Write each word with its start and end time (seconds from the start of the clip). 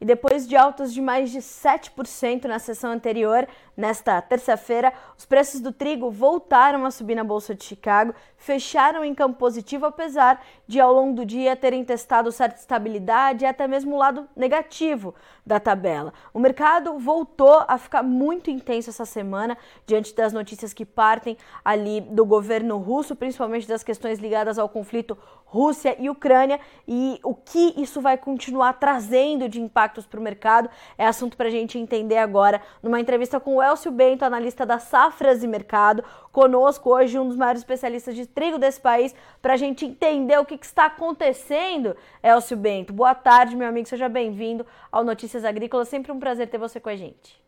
e 0.00 0.04
depois 0.04 0.48
de 0.48 0.56
altas 0.56 0.94
de 0.94 1.00
mais 1.00 1.30
de 1.30 1.40
7% 1.40 2.44
na 2.44 2.58
sessão 2.58 2.90
anterior, 2.90 3.46
nesta 3.76 4.20
terça-feira, 4.22 4.92
os 5.16 5.26
preços 5.26 5.60
do 5.60 5.72
trigo 5.72 6.10
voltaram 6.10 6.86
a 6.86 6.90
subir 6.90 7.14
na 7.14 7.22
Bolsa 7.22 7.54
de 7.54 7.64
Chicago, 7.64 8.14
fecharam 8.36 9.04
em 9.04 9.14
campo 9.14 9.38
positivo, 9.38 9.84
apesar 9.86 10.42
de 10.66 10.80
ao 10.80 10.92
longo 10.92 11.14
do 11.14 11.26
dia 11.26 11.54
terem 11.54 11.84
testado 11.84 12.32
certa 12.32 12.58
estabilidade 12.58 13.44
e 13.44 13.46
até 13.46 13.68
mesmo 13.68 13.94
o 13.94 13.98
lado 13.98 14.26
negativo 14.34 15.14
da 15.44 15.60
tabela. 15.60 16.14
O 16.32 16.38
mercado 16.38 16.98
voltou 16.98 17.64
a 17.68 17.76
ficar 17.76 18.02
muito 18.02 18.50
intenso 18.50 18.88
essa 18.88 19.04
semana 19.04 19.56
diante 19.86 20.14
das 20.14 20.32
notícias 20.32 20.72
que 20.72 20.86
partem 20.86 21.36
ali 21.64 22.00
do 22.00 22.24
governo 22.24 22.78
russo, 22.78 23.14
principalmente 23.14 23.68
das 23.68 23.82
questões 23.82 24.18
ligadas 24.18 24.58
ao 24.58 24.68
conflito 24.68 25.16
Rússia 25.50 25.96
e 25.98 26.08
Ucrânia 26.08 26.60
e 26.86 27.18
o 27.24 27.34
que 27.34 27.74
isso 27.76 28.00
vai 28.00 28.16
continuar 28.16 28.74
trazendo 28.74 29.48
de 29.48 29.60
impactos 29.60 30.06
para 30.06 30.20
o 30.20 30.22
mercado 30.22 30.70
é 30.96 31.04
assunto 31.04 31.36
para 31.36 31.48
a 31.48 31.50
gente 31.50 31.76
entender 31.76 32.18
agora 32.18 32.62
numa 32.80 33.00
entrevista 33.00 33.40
com 33.40 33.56
o 33.56 33.62
Elcio 33.62 33.90
Bento, 33.90 34.24
analista 34.24 34.64
da 34.64 34.78
Safras 34.78 35.42
e 35.42 35.48
Mercado, 35.48 36.04
conosco 36.30 36.90
hoje 36.90 37.18
um 37.18 37.26
dos 37.26 37.36
maiores 37.36 37.62
especialistas 37.62 38.14
de 38.14 38.26
trigo 38.26 38.58
desse 38.58 38.80
país, 38.80 39.12
para 39.42 39.54
a 39.54 39.56
gente 39.56 39.84
entender 39.84 40.38
o 40.38 40.44
que, 40.44 40.56
que, 40.56 40.64
está 40.64 40.86
acontecendo. 40.86 41.96
Elcio 42.22 42.56
Bento, 42.56 42.92
boa 42.92 43.14
tarde, 43.14 43.56
meu 43.56 43.66
amigo, 43.66 43.88
seja 43.88 44.08
bem-vindo 44.08 44.64
ao 44.92 45.02
Notícias 45.02 45.44
Agrícolas, 45.44 45.88
sempre 45.88 46.12
um 46.12 46.20
prazer 46.20 46.48
ter 46.48 46.58
você 46.58 46.78
com 46.78 46.90
a 46.90 46.96
gente. 46.96 47.42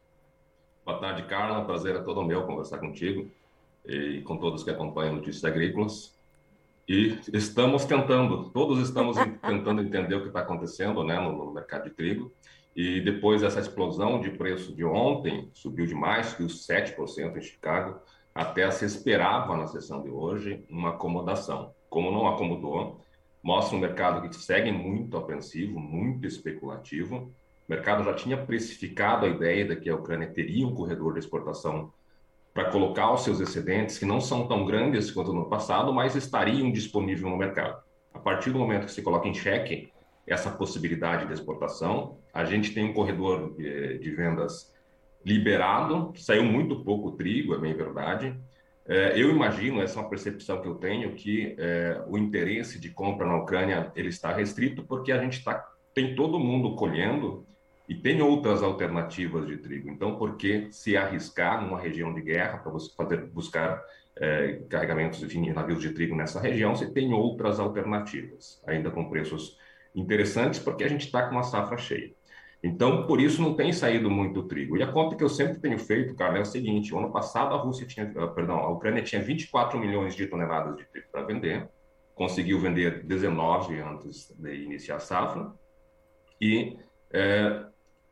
Boa 0.84 0.98
tarde, 0.98 1.23
Carla, 1.23 1.64
prazer 1.64 1.95
é 1.95 2.00
todo 2.00 2.25
meu 2.25 2.45
conversar 2.45 2.78
contigo 2.78 3.30
e 3.87 4.23
com 4.23 4.37
todos 4.37 4.64
que 4.64 4.70
acompanham 4.70 5.14
Notícias 5.14 5.45
Agrícolas. 5.45 6.20
E 6.89 7.19
estamos 7.33 7.85
tentando, 7.85 8.51
todos 8.51 8.81
estamos 8.81 9.17
tentando 9.41 9.83
entender 9.83 10.17
o 10.17 10.23
que 10.23 10.29
está 10.29 10.41
acontecendo 10.41 11.05
né, 11.05 11.19
no, 11.19 11.33
no, 11.33 11.53
mercado 11.53 11.84
de 11.84 11.91
trigo. 11.91 12.33
E 12.75 13.01
depois 13.01 13.43
dessa 13.43 13.61
explosão 13.61 14.20
de 14.20 14.31
preço 14.31 14.75
de 14.75 14.84
ontem, 14.84 15.51
subiu 15.55 15.87
demais, 15.87 16.29
subiu 16.29 16.47
7% 16.47 17.37
em 17.37 17.43
Chicago, 17.43 18.01
até 18.34 18.71
se 18.71 18.84
esperava 18.84 19.56
na 19.56 19.67
sessão 19.67 20.03
de 20.03 20.09
hoje 20.09 20.65
uma 20.71 20.91
acomodação. 20.91 21.75
Como 21.91 22.11
não 22.11 22.27
acomodou, 22.27 23.01
mostra 23.43 23.77
um 23.77 23.81
mercado 23.81 24.27
que 24.27 24.34
segue 24.34 24.73
muito 24.73 25.17
apreensivo, 25.17 25.78
muito 25.78 26.27
especulativo. 26.27 27.31
O 27.69 27.71
mercado 27.71 28.03
já 28.05 28.15
tinha 28.15 28.37
precificado 28.39 29.27
a 29.27 29.28
ideia 29.28 29.67
de 29.67 29.77
que 29.77 29.91
a 29.91 29.95
Ucrânia 29.95 30.33
teria 30.33 30.67
um 30.67 30.75
corredor 30.75 31.12
de 31.12 31.19
exportação 31.19 31.93
para 32.53 32.70
colocar 32.70 33.12
os 33.12 33.25
seus 33.25 33.41
excedentes, 33.41 33.98
que 33.98 34.05
não 34.05 34.20
são 34.20 34.47
tão 34.47 34.67
grandes 34.67 35.11
quanto 35.11 35.33
no 35.33 35.48
passado, 35.48 35.92
mas 35.92 36.14
estariam 36.14 36.70
disponíveis 36.70 37.22
no 37.22 37.36
mercado. 37.36 37.83
A 38.12 38.19
partir 38.19 38.50
do 38.50 38.59
momento 38.59 38.86
que 38.86 38.92
se 38.92 39.03
coloca 39.03 39.27
em 39.27 39.34
xeque 39.34 39.91
essa 40.27 40.50
possibilidade 40.50 41.27
de 41.27 41.33
exportação, 41.33 42.19
a 42.33 42.44
gente 42.44 42.72
tem 42.72 42.84
um 42.84 42.92
corredor 42.92 43.55
de, 43.56 43.98
de 43.98 44.11
vendas 44.11 44.72
liberado, 45.25 46.12
saiu 46.17 46.44
muito 46.44 46.84
pouco 46.84 47.12
trigo, 47.12 47.55
é 47.55 47.59
bem 47.59 47.75
verdade. 47.75 48.36
É, 48.87 49.19
eu 49.19 49.31
imagino, 49.31 49.81
essa 49.81 49.98
é 49.98 50.03
uma 50.03 50.09
percepção 50.11 50.61
que 50.61 50.69
eu 50.69 50.75
tenho, 50.75 51.14
que 51.14 51.55
é, 51.59 52.03
o 52.06 52.19
interesse 52.19 52.78
de 52.78 52.91
compra 52.91 53.27
na 53.27 53.37
Ucrânia 53.37 53.92
ele 53.94 54.09
está 54.09 54.33
restrito 54.33 54.83
porque 54.83 55.12
a 55.12 55.22
gente 55.22 55.42
tá, 55.42 55.64
tem 55.94 56.14
todo 56.14 56.39
mundo 56.39 56.75
colhendo 56.75 57.47
e 57.88 57.94
tem 57.94 58.22
outras 58.22 58.62
alternativas 58.62 59.47
de 59.47 59.56
trigo. 59.56 59.91
Então, 59.91 60.16
por 60.16 60.36
que 60.36 60.69
se 60.70 60.97
arriscar 60.97 61.62
numa 61.62 61.78
região 61.78 62.14
de 62.14 62.22
guerra 62.22 62.58
para 62.58 62.72
você 62.72 62.92
fazer, 62.94 63.27
buscar 63.27 63.83
é, 64.16 64.62
carregamentos 64.69 65.20
de 65.20 65.52
navios 65.52 65.80
de 65.80 65.91
trigo 65.91 66.14
nessa 66.14 66.41
região, 66.41 66.75
se 66.75 66.92
tem 66.92 67.12
outras 67.12 67.58
alternativas, 67.58 68.62
ainda 68.66 68.91
com 68.91 69.08
preços 69.08 69.58
interessantes, 69.94 70.60
porque 70.60 70.84
a 70.84 70.88
gente 70.88 71.06
está 71.06 71.27
com 71.27 71.34
uma 71.34 71.42
safra 71.42 71.77
cheia. 71.77 72.12
Então, 72.62 73.06
por 73.06 73.20
isso 73.20 73.42
não 73.42 73.54
tem 73.54 73.72
saído 73.72 74.09
muito 74.09 74.44
trigo. 74.44 74.76
E 74.76 74.82
a 74.82 74.92
conta 74.92 75.16
que 75.16 75.25
eu 75.25 75.28
sempre 75.28 75.59
tenho 75.59 75.78
feito, 75.78 76.15
cara, 76.15 76.38
é 76.38 76.42
o 76.42 76.47
seguinte: 76.47 76.94
o 76.94 76.98
ano 76.98 77.10
passado 77.10 77.54
a 77.54 77.59
Rússia 77.59 77.87
tinha, 77.87 78.12
ah, 78.16 78.28
perdão, 78.28 78.56
a 78.59 78.71
Ucrânia 78.71 79.03
tinha 79.03 79.21
24 79.21 79.78
milhões 79.81 80.15
de 80.15 80.26
toneladas 80.26 80.76
de 80.76 80.84
trigo 80.84 81.09
para 81.10 81.25
vender, 81.25 81.69
conseguiu 82.15 82.60
vender 82.60 83.03
19 83.04 83.81
antes 83.81 84.32
de 84.38 84.54
iniciar 84.54 84.97
a 84.97 85.00
safra, 85.00 85.53
e 86.41 86.76
é, 87.12 87.65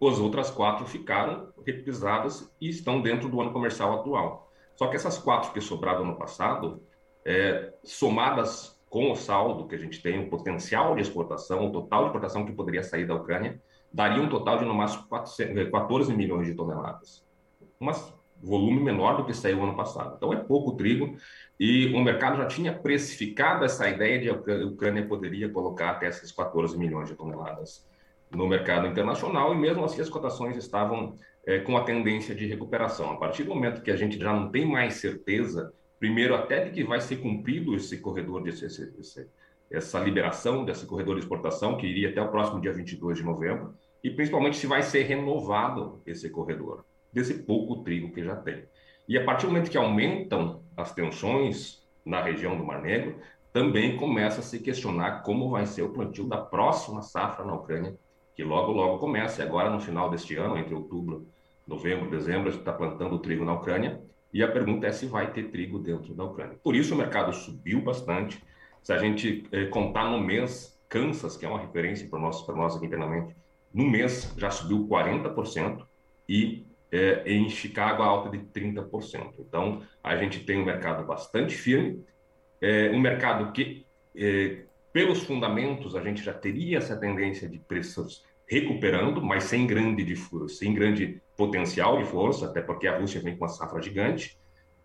as 0.09 0.19
outras 0.19 0.51
quatro 0.51 0.87
ficaram 0.87 1.53
repisadas 1.67 2.51
e 2.61 2.69
estão 2.69 3.03
dentro 3.03 3.29
do 3.29 3.41
ano 3.41 3.53
comercial 3.53 4.01
atual. 4.01 4.51
Só 4.75 4.87
que 4.87 4.97
essas 4.97 5.19
quatro 5.19 5.53
que 5.53 5.61
sobraram 5.61 6.05
no 6.07 6.17
passado, 6.17 6.83
é, 7.25 7.75
somadas 7.85 8.81
com 8.89 9.13
o 9.13 9.15
saldo 9.15 9.69
que 9.69 9.75
a 9.75 9.79
gente 9.79 10.03
tem, 10.03 10.19
o 10.19 10.31
potencial 10.31 10.95
de 10.95 11.03
exportação, 11.03 11.67
o 11.67 11.73
total 11.73 12.01
de 12.01 12.07
exportação 12.07 12.47
que 12.47 12.53
poderia 12.53 12.83
sair 12.83 13.07
da 13.07 13.15
Ucrânia, 13.15 13.61
daria 13.93 14.23
um 14.23 14.29
total 14.29 14.59
de 14.59 14.65
no 14.65 14.75
máximo 14.75 15.07
14 15.07 16.15
milhões 16.15 16.47
de 16.47 16.55
toneladas. 16.55 17.25
Um 17.79 17.91
volume 18.43 18.81
menor 18.81 19.19
do 19.19 19.27
que 19.27 19.35
saiu 19.35 19.63
ano 19.63 19.77
passado. 19.77 20.15
Então 20.17 20.33
é 20.33 20.37
pouco 20.37 20.77
trigo 20.77 21.15
e 21.59 21.93
o 21.95 22.01
mercado 22.01 22.39
já 22.39 22.47
tinha 22.47 22.73
precificado 22.73 23.67
essa 23.67 23.87
ideia 23.87 24.19
de 24.19 24.31
a 24.31 24.67
Ucrânia 24.67 25.07
poderia 25.07 25.51
colocar 25.51 25.91
até 25.91 26.09
esses 26.09 26.33
14 26.33 26.79
milhões 26.79 27.09
de 27.09 27.15
toneladas 27.15 27.90
no 28.31 28.47
mercado 28.47 28.87
internacional 28.87 29.53
e 29.53 29.59
mesmo 29.59 29.85
assim 29.85 30.01
as 30.01 30.09
cotações 30.09 30.57
estavam 30.57 31.17
é, 31.47 31.59
com 31.59 31.77
a 31.77 31.85
tendência 31.85 32.35
de 32.35 32.47
recuperação. 32.47 33.11
A 33.11 33.17
partir 33.17 33.45
do 33.45 33.55
momento 33.55 33.83
que 33.83 33.91
a 33.91 33.97
gente 33.97 34.19
já 34.19 34.33
não 34.33 34.51
tem 34.51 34.65
mais 34.65 34.95
certeza, 34.95 35.73
primeiro 35.99 36.35
até 36.35 36.65
de 36.65 36.71
que 36.71 36.85
vai 36.85 37.01
ser 37.01 37.17
cumprido 37.17 37.75
esse 37.75 37.99
corredor, 37.99 38.43
desse, 38.43 38.67
esse, 38.67 38.95
esse, 38.99 39.29
essa 39.71 39.99
liberação 39.99 40.65
desse 40.65 40.87
corredor 40.87 41.17
de 41.17 41.23
exportação, 41.23 41.77
que 41.77 41.87
iria 41.87 42.11
até 42.11 42.23
o 42.23 42.31
próximo 42.31 42.61
dia 42.61 42.73
22 42.73 43.19
de 43.19 43.25
novembro, 43.25 43.75
e 44.03 44.11
principalmente 44.11 44.57
se 44.57 44.67
vai 44.67 44.83
ser 44.83 45.03
renovado 45.03 46.01
esse 46.07 46.31
corredor, 46.31 46.85
desse 47.13 47.35
pouco 47.43 47.83
trigo 47.83 48.13
que 48.13 48.23
já 48.23 48.37
tem. 48.37 48.65
E 49.09 49.19
a 49.19 49.25
partir 49.25 49.47
do 49.47 49.53
momento 49.53 49.71
que 49.71 49.77
aumentam 49.77 50.63
as 50.77 50.95
tensões 50.95 51.87
na 52.05 52.23
região 52.23 52.57
do 52.57 52.65
Mar 52.65 52.81
Negro, 52.81 53.17
também 53.53 53.97
começa 53.97 54.41
a 54.41 54.45
se 54.45 54.61
questionar 54.61 55.23
como 55.23 55.51
vai 55.51 55.67
ser 55.67 55.83
o 55.83 55.91
plantio 55.91 56.29
da 56.29 56.39
próxima 56.39 57.03
safra 57.03 57.45
na 57.45 57.55
Ucrânia 57.55 57.99
que 58.35 58.43
logo, 58.43 58.73
logo 58.73 58.99
começa. 58.99 59.43
Agora, 59.43 59.71
no 59.71 59.81
final 59.81 60.11
deste 60.11 60.37
ano, 60.37 60.57
entre 60.57 60.75
outubro, 60.75 61.27
novembro, 61.67 62.11
dezembro, 62.11 62.49
a 62.49 62.51
gente 62.51 62.61
está 62.61 62.73
plantando 62.73 63.19
trigo 63.19 63.45
na 63.45 63.55
Ucrânia. 63.55 64.01
E 64.33 64.43
a 64.43 64.51
pergunta 64.51 64.87
é 64.87 64.93
se 64.93 65.07
vai 65.07 65.33
ter 65.33 65.51
trigo 65.51 65.79
dentro 65.79 66.15
da 66.15 66.25
Ucrânia. 66.25 66.57
Por 66.63 66.77
isso 66.77 66.95
o 66.95 66.99
mercado 66.99 67.33
subiu 67.33 67.83
bastante. 67.83 68.43
Se 68.83 68.93
a 68.93 68.99
gente 68.99 69.45
eh, 69.51 69.67
contar 69.67 70.11
no 70.11 70.21
mês, 70.21 70.79
Kansas, 70.89 71.37
que 71.37 71.45
é 71.45 71.49
uma 71.49 71.61
referência 71.61 72.09
para 72.09 72.19
nós, 72.19 72.47
nós 72.49 72.77
aqui 72.77 72.87
internamente, 72.87 73.35
no 73.73 73.89
mês 73.89 74.33
já 74.37 74.51
subiu 74.51 74.87
40% 74.89 75.85
e 76.29 76.65
eh, 76.93 77.23
em 77.27 77.49
Chicago 77.49 78.03
a 78.03 78.07
alta 78.07 78.31
de 78.31 78.39
30%. 78.39 79.35
Então 79.39 79.83
a 80.03 80.17
gente 80.17 80.41
tem 80.41 80.61
um 80.61 80.65
mercado 80.65 81.05
bastante 81.05 81.55
firme, 81.55 82.05
eh, 82.61 82.91
um 82.93 83.01
mercado 83.01 83.53
que 83.53 83.85
pelos 84.93 85.23
fundamentos 85.23 85.95
a 85.95 86.03
gente 86.03 86.23
já 86.23 86.33
teria 86.33 86.79
essa 86.79 86.97
tendência 86.97 87.49
de 87.49 87.59
preços 87.59 88.25
recuperando, 88.49 89.23
mas 89.23 89.45
sem 89.45 89.67
grande, 89.67 90.17
sem 90.49 90.75
grande 90.75 91.23
potencial 91.37 91.99
de 91.99 92.05
força, 92.05 92.47
até 92.47 92.61
porque 92.61 92.89
a 92.89 92.99
Rússia 92.99 93.21
vem 93.21 93.37
com 93.37 93.45
uma 93.45 93.49
safra 93.49 93.81
gigante. 93.81 94.37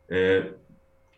É, 0.08 0.54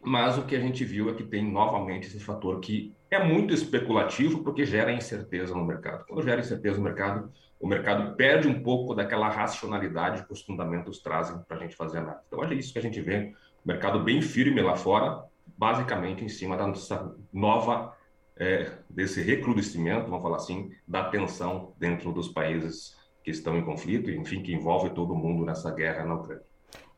mas 0.01 0.37
o 0.37 0.45
que 0.45 0.55
a 0.55 0.59
gente 0.59 0.85
viu 0.85 1.09
é 1.09 1.13
que 1.13 1.23
tem 1.23 1.43
novamente 1.43 2.07
esse 2.07 2.19
fator 2.21 2.59
que 2.61 2.95
é 3.11 3.21
muito 3.21 3.53
especulativo 3.53 4.43
porque 4.43 4.65
gera 4.65 4.93
incerteza 4.93 5.53
no 5.53 5.65
mercado. 5.65 6.05
Quando 6.07 6.23
gera 6.23 6.39
incerteza 6.39 6.77
no 6.77 6.83
mercado, 6.83 7.29
o 7.59 7.67
mercado 7.67 8.15
perde 8.15 8.47
um 8.47 8.61
pouco 8.61 8.93
daquela 8.93 9.27
racionalidade 9.27 10.25
que 10.25 10.31
os 10.31 10.41
fundamentos 10.41 10.99
trazem 10.99 11.39
para 11.39 11.57
a 11.57 11.59
gente 11.59 11.75
fazer 11.75 11.97
análise. 11.97 12.23
Então, 12.27 12.43
é 12.43 12.53
isso 12.53 12.71
que 12.71 12.79
a 12.79 12.81
gente 12.81 13.01
vê, 13.01 13.33
o 13.65 13.67
mercado 13.67 13.99
bem 13.99 14.21
firme 14.21 14.61
lá 14.61 14.75
fora, 14.75 15.23
basicamente 15.57 16.23
em 16.23 16.29
cima 16.29 16.55
da 16.55 16.67
nossa 16.67 17.13
nova 17.33 17.96
é, 18.39 18.71
desse 18.89 19.21
recrudescimento, 19.21 20.09
vamos 20.09 20.21
falar 20.21 20.37
assim, 20.37 20.71
da 20.87 21.09
tensão 21.09 21.73
dentro 21.77 22.11
dos 22.11 22.29
países 22.29 22.95
que 23.23 23.31
estão 23.31 23.57
em 23.57 23.65
conflito, 23.65 24.09
enfim, 24.09 24.41
que 24.41 24.53
envolve 24.53 24.91
todo 24.91 25.15
mundo 25.15 25.45
nessa 25.45 25.73
guerra 25.73 26.05
na 26.05 26.15
Ucrânia. 26.15 26.45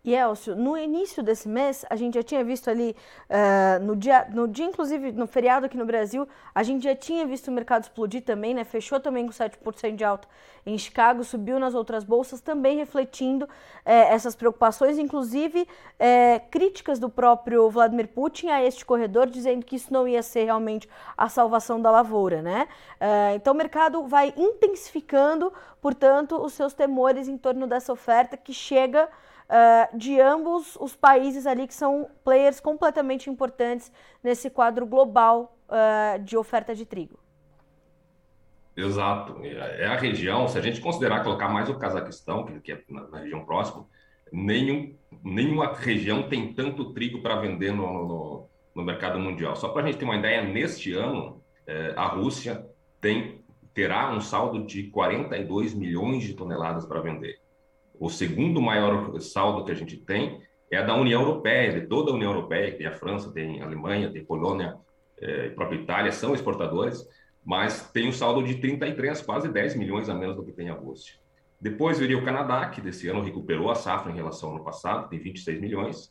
E 0.01 0.15
Elcio, 0.15 0.55
no 0.55 0.77
início 0.77 1.21
desse 1.21 1.49
mês, 1.49 1.85
a 1.89 1.95
gente 1.97 2.13
já 2.13 2.23
tinha 2.23 2.41
visto 2.41 2.69
ali, 2.69 2.95
uh, 3.29 3.83
no, 3.83 3.97
dia, 3.97 4.27
no 4.31 4.47
dia, 4.47 4.65
inclusive 4.65 5.11
no 5.11 5.27
feriado 5.27 5.65
aqui 5.65 5.75
no 5.75 5.85
Brasil, 5.85 6.25
a 6.55 6.63
gente 6.63 6.85
já 6.85 6.95
tinha 6.95 7.25
visto 7.25 7.49
o 7.49 7.51
mercado 7.51 7.83
explodir 7.83 8.23
também, 8.23 8.53
né? 8.53 8.63
Fechou 8.63 8.99
também 9.01 9.25
com 9.25 9.33
7% 9.33 9.95
de 9.95 10.03
alta 10.05 10.25
em 10.65 10.77
Chicago, 10.77 11.23
subiu 11.23 11.59
nas 11.59 11.73
outras 11.73 12.05
bolsas, 12.05 12.39
também 12.39 12.77
refletindo 12.77 13.47
eh, 13.85 14.13
essas 14.13 14.35
preocupações, 14.35 14.97
inclusive 14.97 15.67
eh, 15.97 16.39
críticas 16.49 16.97
do 16.97 17.09
próprio 17.09 17.69
Vladimir 17.69 18.07
Putin 18.07 18.47
a 18.49 18.63
este 18.63 18.85
corredor, 18.85 19.27
dizendo 19.27 19.65
que 19.65 19.75
isso 19.75 19.91
não 19.91 20.07
ia 20.07 20.23
ser 20.23 20.45
realmente 20.45 20.87
a 21.17 21.27
salvação 21.27 21.81
da 21.81 21.91
lavoura, 21.91 22.41
né? 22.41 22.67
então 23.35 23.53
o 23.53 23.57
mercado 23.57 24.03
vai 24.03 24.33
intensificando, 24.35 25.51
portanto, 25.81 26.35
os 26.35 26.53
seus 26.53 26.73
temores 26.73 27.27
em 27.27 27.37
torno 27.37 27.65
dessa 27.65 27.93
oferta 27.93 28.35
que 28.35 28.53
chega 28.53 29.09
uh, 29.49 29.97
de 29.97 30.19
ambos 30.19 30.77
os 30.79 30.95
países 30.95 31.45
ali 31.47 31.67
que 31.67 31.73
são 31.73 32.09
players 32.23 32.59
completamente 32.59 33.29
importantes 33.29 33.91
nesse 34.23 34.49
quadro 34.49 34.85
global 34.85 35.57
uh, 35.67 36.19
de 36.23 36.37
oferta 36.37 36.75
de 36.75 36.85
trigo. 36.85 37.19
Exato. 38.75 39.43
É 39.43 39.87
a 39.87 39.97
região, 39.97 40.47
se 40.47 40.57
a 40.57 40.61
gente 40.61 40.79
considerar 40.79 41.23
colocar 41.23 41.49
mais 41.49 41.67
o 41.69 41.77
Cazaquistão, 41.77 42.45
que 42.45 42.71
é 42.71 42.81
na, 42.89 43.19
região 43.19 43.43
próxima, 43.43 43.85
nenhum, 44.31 44.95
nenhuma 45.23 45.73
região 45.73 46.29
tem 46.29 46.53
tanto 46.53 46.93
trigo 46.93 47.21
para 47.21 47.41
vender 47.41 47.73
no, 47.73 48.07
no, 48.07 48.49
no, 48.73 48.83
mercado 48.83 49.19
mundial. 49.19 49.55
Só 49.55 49.69
para 49.69 49.83
a 49.83 49.85
gente 49.85 49.97
ter 49.97 50.05
uma 50.05 50.15
ideia, 50.15 50.43
neste 50.43 50.93
ano, 50.93 51.43
é, 51.67 51.93
a 51.97 52.07
Rússia 52.07 52.65
tem, 53.01 53.43
terá 53.73 54.13
um 54.13 54.21
saldo 54.21 54.65
de 54.65 54.83
42 54.83 55.73
milhões 55.73 56.23
de 56.23 56.33
toneladas 56.33 56.85
para 56.85 57.01
vender. 57.01 57.37
O 57.99 58.09
segundo 58.09 58.61
maior 58.61 59.19
saldo 59.19 59.65
que 59.65 59.71
a 59.71 59.75
gente 59.75 59.97
tem 59.97 60.41
é 60.71 60.77
a 60.77 60.83
da 60.83 60.95
União 60.95 61.21
Europeia, 61.21 61.81
de 61.81 61.87
toda 61.87 62.11
a 62.11 62.13
União 62.13 62.31
Europeia, 62.31 62.71
que 62.71 62.77
tem 62.77 62.87
a 62.87 62.93
França, 62.93 63.31
tem 63.31 63.61
a 63.61 63.65
Alemanha, 63.65 64.09
tem 64.09 64.21
a 64.21 64.25
Polônia, 64.25 64.77
a 65.21 65.53
própria 65.53 65.77
Itália, 65.77 66.11
são 66.11 66.33
exportadores, 66.33 67.05
mas 67.43 67.91
tem 67.91 68.07
um 68.07 68.13
saldo 68.13 68.41
de 68.43 68.55
33, 68.55 69.21
quase 69.21 69.49
10 69.49 69.75
milhões 69.75 70.07
a 70.07 70.13
menos 70.13 70.35
do 70.35 70.45
que 70.45 70.53
tem 70.53 70.69
a 70.69 70.73
Rússia. 70.73 71.15
Depois 71.59 71.99
viria 71.99 72.17
o 72.17 72.23
Canadá, 72.23 72.69
que 72.69 72.79
desse 72.79 73.09
ano 73.09 73.21
recuperou 73.21 73.69
a 73.69 73.75
safra 73.75 74.11
em 74.11 74.15
relação 74.15 74.49
ao 74.49 74.55
ano 74.55 74.63
passado, 74.63 75.09
tem 75.09 75.19
26 75.19 75.59
milhões. 75.59 76.09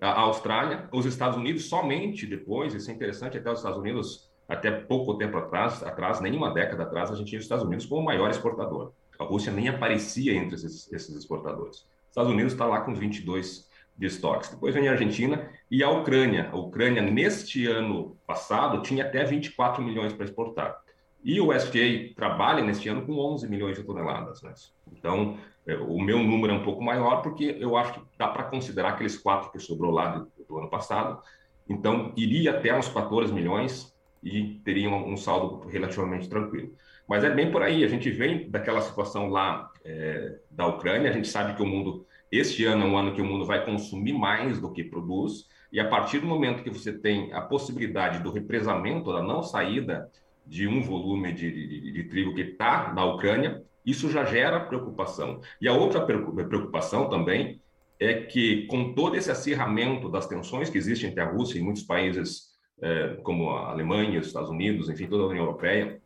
A 0.00 0.20
Austrália, 0.20 0.88
os 0.90 1.04
Estados 1.04 1.36
Unidos, 1.36 1.68
somente 1.68 2.26
depois, 2.26 2.72
isso 2.72 2.90
é 2.90 2.94
interessante, 2.94 3.36
até 3.36 3.50
os 3.50 3.58
Estados 3.58 3.78
Unidos, 3.78 4.30
até 4.48 4.70
pouco 4.70 5.18
tempo 5.18 5.36
atrás, 5.36 5.82
atrás 5.82 6.20
nenhuma 6.20 6.50
década 6.54 6.84
atrás, 6.84 7.10
a 7.10 7.14
gente 7.14 7.28
tinha 7.28 7.38
os 7.38 7.44
Estados 7.44 7.64
Unidos 7.64 7.84
como 7.84 8.00
o 8.00 8.04
maior 8.04 8.30
exportador. 8.30 8.92
A 9.18 9.24
Rússia 9.24 9.52
nem 9.52 9.68
aparecia 9.68 10.34
entre 10.34 10.56
esses, 10.56 10.92
esses 10.92 11.14
exportadores. 11.16 11.78
Os 11.78 12.08
Estados 12.08 12.32
Unidos 12.32 12.52
está 12.52 12.66
lá 12.66 12.80
com 12.80 12.94
22 12.94 13.68
de 13.96 14.06
estoques. 14.06 14.50
Depois 14.50 14.74
vem 14.74 14.88
a 14.88 14.92
Argentina 14.92 15.50
e 15.70 15.82
a 15.82 15.90
Ucrânia. 15.90 16.50
A 16.52 16.56
Ucrânia, 16.56 17.02
neste 17.02 17.66
ano 17.66 18.16
passado, 18.26 18.82
tinha 18.82 19.04
até 19.04 19.24
24 19.24 19.82
milhões 19.82 20.12
para 20.12 20.24
exportar. 20.24 20.76
E 21.24 21.40
o 21.40 21.52
STA 21.52 22.14
trabalha 22.14 22.62
neste 22.62 22.88
ano 22.88 23.04
com 23.04 23.18
11 23.18 23.48
milhões 23.48 23.76
de 23.76 23.82
toneladas. 23.82 24.42
Né? 24.42 24.54
Então, 24.92 25.36
é, 25.66 25.74
o 25.74 26.00
meu 26.00 26.18
número 26.22 26.52
é 26.52 26.56
um 26.56 26.62
pouco 26.62 26.82
maior, 26.82 27.22
porque 27.22 27.56
eu 27.58 27.76
acho 27.76 27.94
que 27.94 28.00
dá 28.16 28.28
para 28.28 28.44
considerar 28.44 28.90
aqueles 28.90 29.18
quatro 29.18 29.50
que 29.50 29.58
sobrou 29.58 29.90
lá 29.90 30.18
do, 30.18 30.32
do, 30.48 30.58
ano 30.58 30.70
passado. 30.70 31.20
Então, 31.68 32.12
iria 32.16 32.52
até 32.52 32.76
uns 32.76 32.88
14 32.88 33.32
milhões 33.32 33.92
e 34.22 34.60
teria 34.64 34.88
um, 34.88 35.12
um, 35.12 35.16
saldo 35.16 35.68
relativamente 35.68 36.28
tranquilo. 36.28 36.72
Mas 37.08 37.24
é 37.24 37.30
bem 37.30 37.50
por 37.50 37.62
aí. 37.62 37.84
A 37.84 37.88
gente 37.88 38.10
vem 38.10 38.50
daquela 38.50 38.80
situação 38.80 39.28
lá 39.28 39.70
é, 39.84 40.38
da 40.50 40.66
Ucrânia. 40.66 41.10
A 41.10 41.12
gente 41.12 41.28
sabe 41.28 41.54
que 41.54 41.62
o 41.62 41.66
mundo, 41.66 42.06
este 42.30 42.64
ano 42.64 42.84
é 42.84 42.88
um 42.88 42.96
ano 42.96 43.14
que 43.14 43.22
o 43.22 43.24
mundo 43.24 43.44
vai 43.44 43.64
consumir 43.64 44.12
mais 44.12 44.60
do 44.60 44.72
que 44.72 44.82
produz. 44.82 45.46
E 45.72 45.78
a 45.78 45.88
partir 45.88 46.18
do 46.18 46.26
momento 46.26 46.62
que 46.62 46.70
você 46.70 46.92
tem 46.92 47.32
a 47.32 47.40
possibilidade 47.40 48.22
do 48.22 48.30
represamento, 48.30 49.12
da 49.12 49.22
não 49.22 49.42
saída 49.42 50.10
de 50.44 50.66
um 50.66 50.80
volume 50.80 51.32
de, 51.32 51.50
de, 51.50 51.92
de 51.92 52.04
trigo 52.04 52.34
que 52.34 52.40
está 52.40 52.92
na 52.92 53.04
Ucrânia, 53.04 53.62
isso 53.84 54.10
já 54.10 54.24
gera 54.24 54.60
preocupação. 54.60 55.40
E 55.60 55.68
a 55.68 55.72
outra 55.72 56.04
preocupação 56.04 57.08
também 57.08 57.60
é 57.98 58.14
que, 58.14 58.66
com 58.66 58.92
todo 58.92 59.16
esse 59.16 59.30
acirramento 59.30 60.08
das 60.08 60.26
tensões 60.26 60.68
que 60.68 60.76
existem 60.76 61.10
entre 61.10 61.20
a 61.20 61.30
Rússia 61.30 61.58
e 61.58 61.62
muitos 61.62 61.82
países, 61.82 62.55
é, 62.80 63.16
como 63.22 63.50
a 63.50 63.70
Alemanha, 63.70 64.20
os 64.20 64.26
Estados 64.26 64.50
Unidos, 64.50 64.88
enfim, 64.88 65.06
toda 65.06 65.24
a 65.24 65.26
União 65.26 65.44
Europeia, 65.44 66.00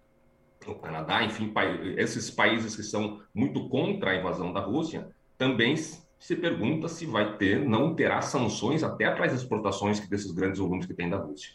o 0.67 0.75
Canadá, 0.75 1.25
enfim, 1.25 1.52
esses 1.96 2.31
países 2.31 2.76
que 2.76 2.82
são 2.82 3.20
muito 3.34 3.69
contra 3.69 4.11
a 4.11 4.17
invasão 4.17 4.52
da 4.52 4.61
Rússia, 4.61 5.08
também 5.38 5.75
se 5.76 6.37
pergunta 6.37 6.87
se 6.87 7.06
vai 7.06 7.37
ter, 7.38 7.58
não 7.58 7.94
terá 7.94 8.20
sanções 8.20 8.82
até 8.82 9.11
para 9.11 9.25
as 9.25 9.32
exportações 9.32 10.06
desses 10.08 10.31
grandes 10.32 10.61
volumes 10.61 10.84
que 10.84 10.93
tem 10.93 11.08
da 11.08 11.17
Rússia. 11.17 11.50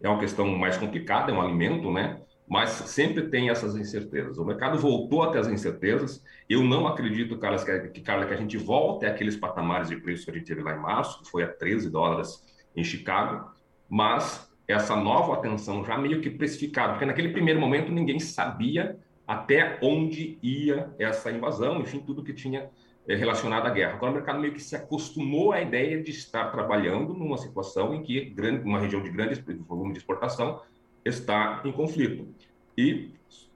É 0.00 0.08
uma 0.08 0.18
questão 0.18 0.46
mais 0.56 0.76
complicada, 0.76 1.30
é 1.30 1.34
um 1.34 1.40
alimento, 1.40 1.90
né? 1.90 2.20
mas 2.48 2.70
sempre 2.70 3.28
tem 3.28 3.50
essas 3.50 3.76
incertezas. 3.76 4.38
O 4.38 4.44
mercado 4.44 4.78
voltou 4.78 5.22
até 5.22 5.38
as 5.38 5.48
incertezas. 5.48 6.24
Eu 6.48 6.62
não 6.64 6.86
acredito, 6.86 7.38
Carlos, 7.38 7.62
que, 7.62 8.00
Carla, 8.00 8.24
que 8.24 8.32
a 8.32 8.36
gente 8.36 8.56
volte 8.56 9.04
àqueles 9.04 9.36
patamares 9.36 9.88
de 9.88 9.96
preço 9.96 10.24
que 10.24 10.30
a 10.30 10.34
gente 10.34 10.46
teve 10.46 10.62
lá 10.62 10.74
em 10.74 10.80
março, 10.80 11.22
que 11.22 11.30
foi 11.30 11.42
a 11.42 11.48
13 11.48 11.90
dólares 11.90 12.42
em 12.74 12.82
Chicago, 12.82 13.50
mas 13.88 14.47
essa 14.68 14.94
nova 14.94 15.32
atenção 15.32 15.82
já 15.82 15.96
meio 15.96 16.20
que 16.20 16.28
precificada, 16.28 16.92
porque 16.92 17.06
naquele 17.06 17.30
primeiro 17.30 17.58
momento 17.58 17.90
ninguém 17.90 18.20
sabia 18.20 18.98
até 19.26 19.78
onde 19.82 20.38
ia 20.42 20.90
essa 20.98 21.30
invasão, 21.30 21.80
enfim, 21.80 22.00
tudo 22.00 22.22
que 22.22 22.34
tinha 22.34 22.70
eh, 23.08 23.14
relacionado 23.14 23.66
à 23.66 23.70
guerra. 23.70 23.94
Agora 23.94 24.12
o 24.12 24.14
mercado 24.14 24.38
meio 24.38 24.52
que 24.52 24.62
se 24.62 24.76
acostumou 24.76 25.52
à 25.52 25.62
ideia 25.62 26.02
de 26.02 26.10
estar 26.10 26.50
trabalhando 26.50 27.14
numa 27.14 27.38
situação 27.38 27.94
em 27.94 28.02
que 28.02 28.34
uma 28.64 28.78
região 28.78 29.02
de 29.02 29.10
grande 29.10 29.42
volume 29.66 29.92
de 29.92 29.98
exportação 29.98 30.60
está 31.04 31.62
em 31.64 31.72
conflito. 31.72 32.28
E, 32.76 33.10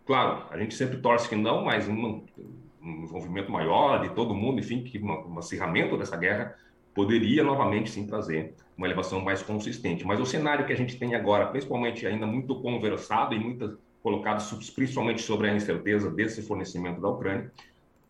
claro, 0.06 0.46
a 0.50 0.58
gente 0.58 0.74
sempre 0.74 0.96
torce 0.98 1.28
que 1.28 1.36
não, 1.36 1.62
mas 1.64 1.88
um, 1.88 2.24
um 2.82 3.02
envolvimento 3.04 3.52
maior 3.52 4.00
de 4.00 4.14
todo 4.14 4.34
mundo, 4.34 4.60
enfim, 4.60 4.82
que 4.82 4.98
um 4.98 5.38
acirramento 5.38 5.96
dessa 5.98 6.16
guerra 6.16 6.56
poderia 6.94 7.42
novamente 7.42 7.90
sim 7.90 8.06
trazer 8.06 8.54
uma 8.76 8.86
elevação 8.86 9.20
mais 9.20 9.42
consistente. 9.42 10.04
Mas 10.06 10.20
o 10.20 10.26
cenário 10.26 10.66
que 10.66 10.72
a 10.72 10.76
gente 10.76 10.98
tem 10.98 11.14
agora, 11.14 11.46
principalmente 11.46 12.06
ainda 12.06 12.26
muito 12.26 12.54
conversado 12.60 13.34
e 13.34 13.38
muito 13.38 13.78
colocado 14.02 14.42
principalmente 14.74 15.22
sobre 15.22 15.48
a 15.48 15.54
incerteza 15.54 16.10
desse 16.10 16.42
fornecimento 16.42 17.00
da 17.00 17.08
Ucrânia, 17.08 17.52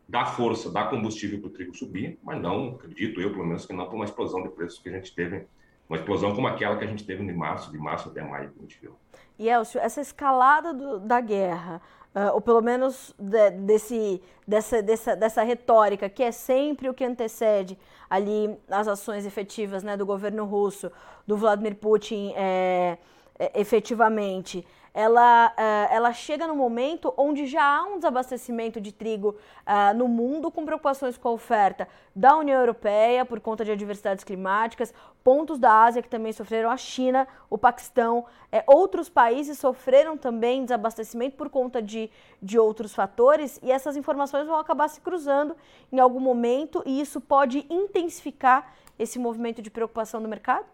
dá 0.09 0.25
força, 0.25 0.71
dá 0.71 0.85
combustível 0.85 1.41
para 1.41 1.49
o 1.49 1.51
trigo 1.51 1.75
subir, 1.77 2.19
mas 2.23 2.41
não, 2.41 2.77
acredito 2.77 3.21
eu, 3.21 3.31
pelo 3.31 3.47
menos, 3.47 3.67
que 3.67 3.73
não 3.73 3.87
para 3.87 3.95
uma 3.95 4.05
explosão 4.05 4.43
de 4.43 4.49
preços 4.49 4.79
que 4.79 4.89
a 4.89 4.93
gente 4.93 5.15
teve, 5.15 5.47
uma 5.89 5.97
explosão 5.97 6.35
como 6.35 6.47
aquela 6.47 6.77
que 6.77 6.85
a 6.85 6.87
gente 6.87 7.05
teve 7.05 7.25
de 7.25 7.33
março, 7.33 7.71
de 7.71 7.79
março 7.79 8.09
até 8.09 8.23
maio, 8.23 8.51
que 8.51 8.59
a 8.59 8.63
gente 8.63 8.79
viu. 8.81 8.97
E 9.39 9.49
Elcio, 9.49 9.81
essa 9.81 10.01
escalada 10.01 10.73
do, 10.73 11.01
da 11.01 11.21
guerra, 11.21 11.81
uh, 12.15 12.35
ou 12.35 12.41
pelo 12.41 12.63
menos 12.63 13.15
de, 13.19 13.51
desse, 13.51 14.23
dessa, 14.47 14.83
dessa, 14.83 15.17
dessa 15.17 15.43
retórica, 15.43 16.09
que 16.09 16.23
é 16.23 16.33
sempre 16.33 16.89
o 16.89 16.95
que 16.95 17.05
antecede 17.05 17.79
ali 18.09 18.57
as 18.71 18.89
ações 18.89 19.25
efetivas 19.27 19.83
né, 19.83 19.97
do 19.97 20.05
governo 20.05 20.45
russo, 20.45 20.91
do 21.27 21.37
Vladimir 21.37 21.77
Putin 21.77 22.33
é, 22.37 22.99
é, 23.39 23.61
efetivamente 23.61 24.67
ela, 24.95 25.49
uh, 25.49 25.93
ela 25.93 26.13
chega 26.13 26.47
no 26.47 26.55
momento 26.55 27.13
onde 27.17 27.47
já 27.47 27.65
há 27.65 27.83
um 27.85 27.97
desabastecimento 27.97 28.81
de 28.81 28.93
trigo 28.93 29.37
uh, 29.67 29.97
no 29.97 30.07
mundo, 30.07 30.51
com 30.51 30.65
preocupações 30.65 31.17
com 31.17 31.29
a 31.29 31.33
oferta 31.33 31.89
da 32.15 32.37
União 32.37 32.61
Europeia 32.61 33.25
por 33.25 33.41
conta 33.41 33.65
de 33.65 33.73
adversidades 33.73 34.23
climáticas, 34.23 34.93
pontos 35.25 35.59
da 35.59 35.85
Ásia 35.85 36.03
que 36.03 36.09
também 36.09 36.33
sofreram, 36.33 36.71
a 36.71 36.77
China, 36.77 37.27
o 37.49 37.57
Paquistão, 37.57 38.27
é, 38.51 38.63
outros 38.67 39.09
países 39.09 39.59
sofreram 39.59 40.17
também 40.17 40.65
desabastecimento 40.65 41.37
por 41.37 41.49
conta 41.49 41.81
de, 41.81 42.11
de 42.43 42.59
outros 42.59 42.95
fatores, 42.95 43.59
e 43.63 43.71
essas 43.71 43.97
informações 43.97 44.47
vão 44.47 44.59
acabar 44.59 44.89
se 44.89 45.01
cruzando 45.01 45.57
em 45.91 45.99
algum 45.99 46.21
momento, 46.21 46.83
e 46.85 47.01
isso 47.01 47.21
pode 47.21 47.67
intensificar 47.71 48.75
esse 48.99 49.19
movimento 49.19 49.63
de 49.63 49.71
preocupação 49.71 50.21
do 50.21 50.29
mercado? 50.29 50.67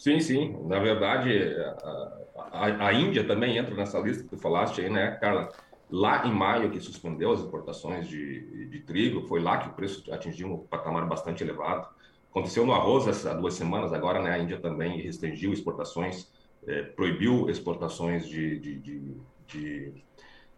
Sim, 0.00 0.18
sim. 0.18 0.56
Na 0.64 0.78
verdade, 0.78 1.30
a, 1.58 2.08
a, 2.52 2.86
a, 2.86 2.92
Índia 2.94 3.22
também 3.22 3.58
entra 3.58 3.74
nessa 3.74 3.98
lista 3.98 4.22
que 4.22 4.30
tu 4.30 4.38
falaste 4.38 4.80
aí, 4.80 4.88
né, 4.88 5.10
Carla? 5.20 5.52
Lá 5.90 6.26
em 6.26 6.32
maio, 6.32 6.70
que 6.70 6.80
suspendeu 6.80 7.30
as 7.32 7.40
exportações 7.40 8.08
de, 8.08 8.66
de 8.66 8.80
trigo, 8.80 9.28
foi 9.28 9.42
lá 9.42 9.58
que 9.58 9.68
o 9.68 9.72
preço 9.74 10.10
atingiu 10.10 10.54
um 10.54 10.56
patamar 10.56 11.06
bastante 11.06 11.44
elevado. 11.44 11.86
Aconteceu 12.30 12.64
no 12.64 12.72
arroz 12.72 13.26
há 13.26 13.34
duas 13.34 13.52
semanas, 13.52 13.92
agora 13.92 14.22
né, 14.22 14.30
a 14.30 14.38
Índia 14.38 14.58
também 14.58 15.02
restringiu 15.02 15.52
exportações, 15.52 16.32
é, 16.66 16.80
proibiu 16.80 17.50
exportações 17.50 18.26
de, 18.26 18.58
de, 18.58 18.78
de, 18.78 19.16
de, 19.48 19.92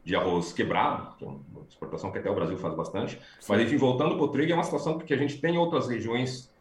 de 0.05 0.15
arroz 0.15 0.53
quebrado, 0.53 1.17
que 1.17 1.25
é 1.25 1.27
uma 1.27 1.67
exportação 1.69 2.13
que 2.13 2.19
até 2.19 2.31
o 2.31 2.35
Brasil 2.37 2.59
faz 2.59 2.77
bastante. 2.77 3.17
Sim. 3.41 3.47
Mas, 3.49 3.63
enfim, 3.63 3.77
voltando 3.77 4.15
para 4.15 4.25
o 4.25 4.29
trigo, 4.29 4.53
é 4.53 4.55
uma 4.55 4.63
situação 4.63 4.99
porque 4.99 5.13
a 5.13 5.19
gente 5.19 5.41
tem 5.41 5.59
outras 5.59 5.89
regiões 5.89 6.52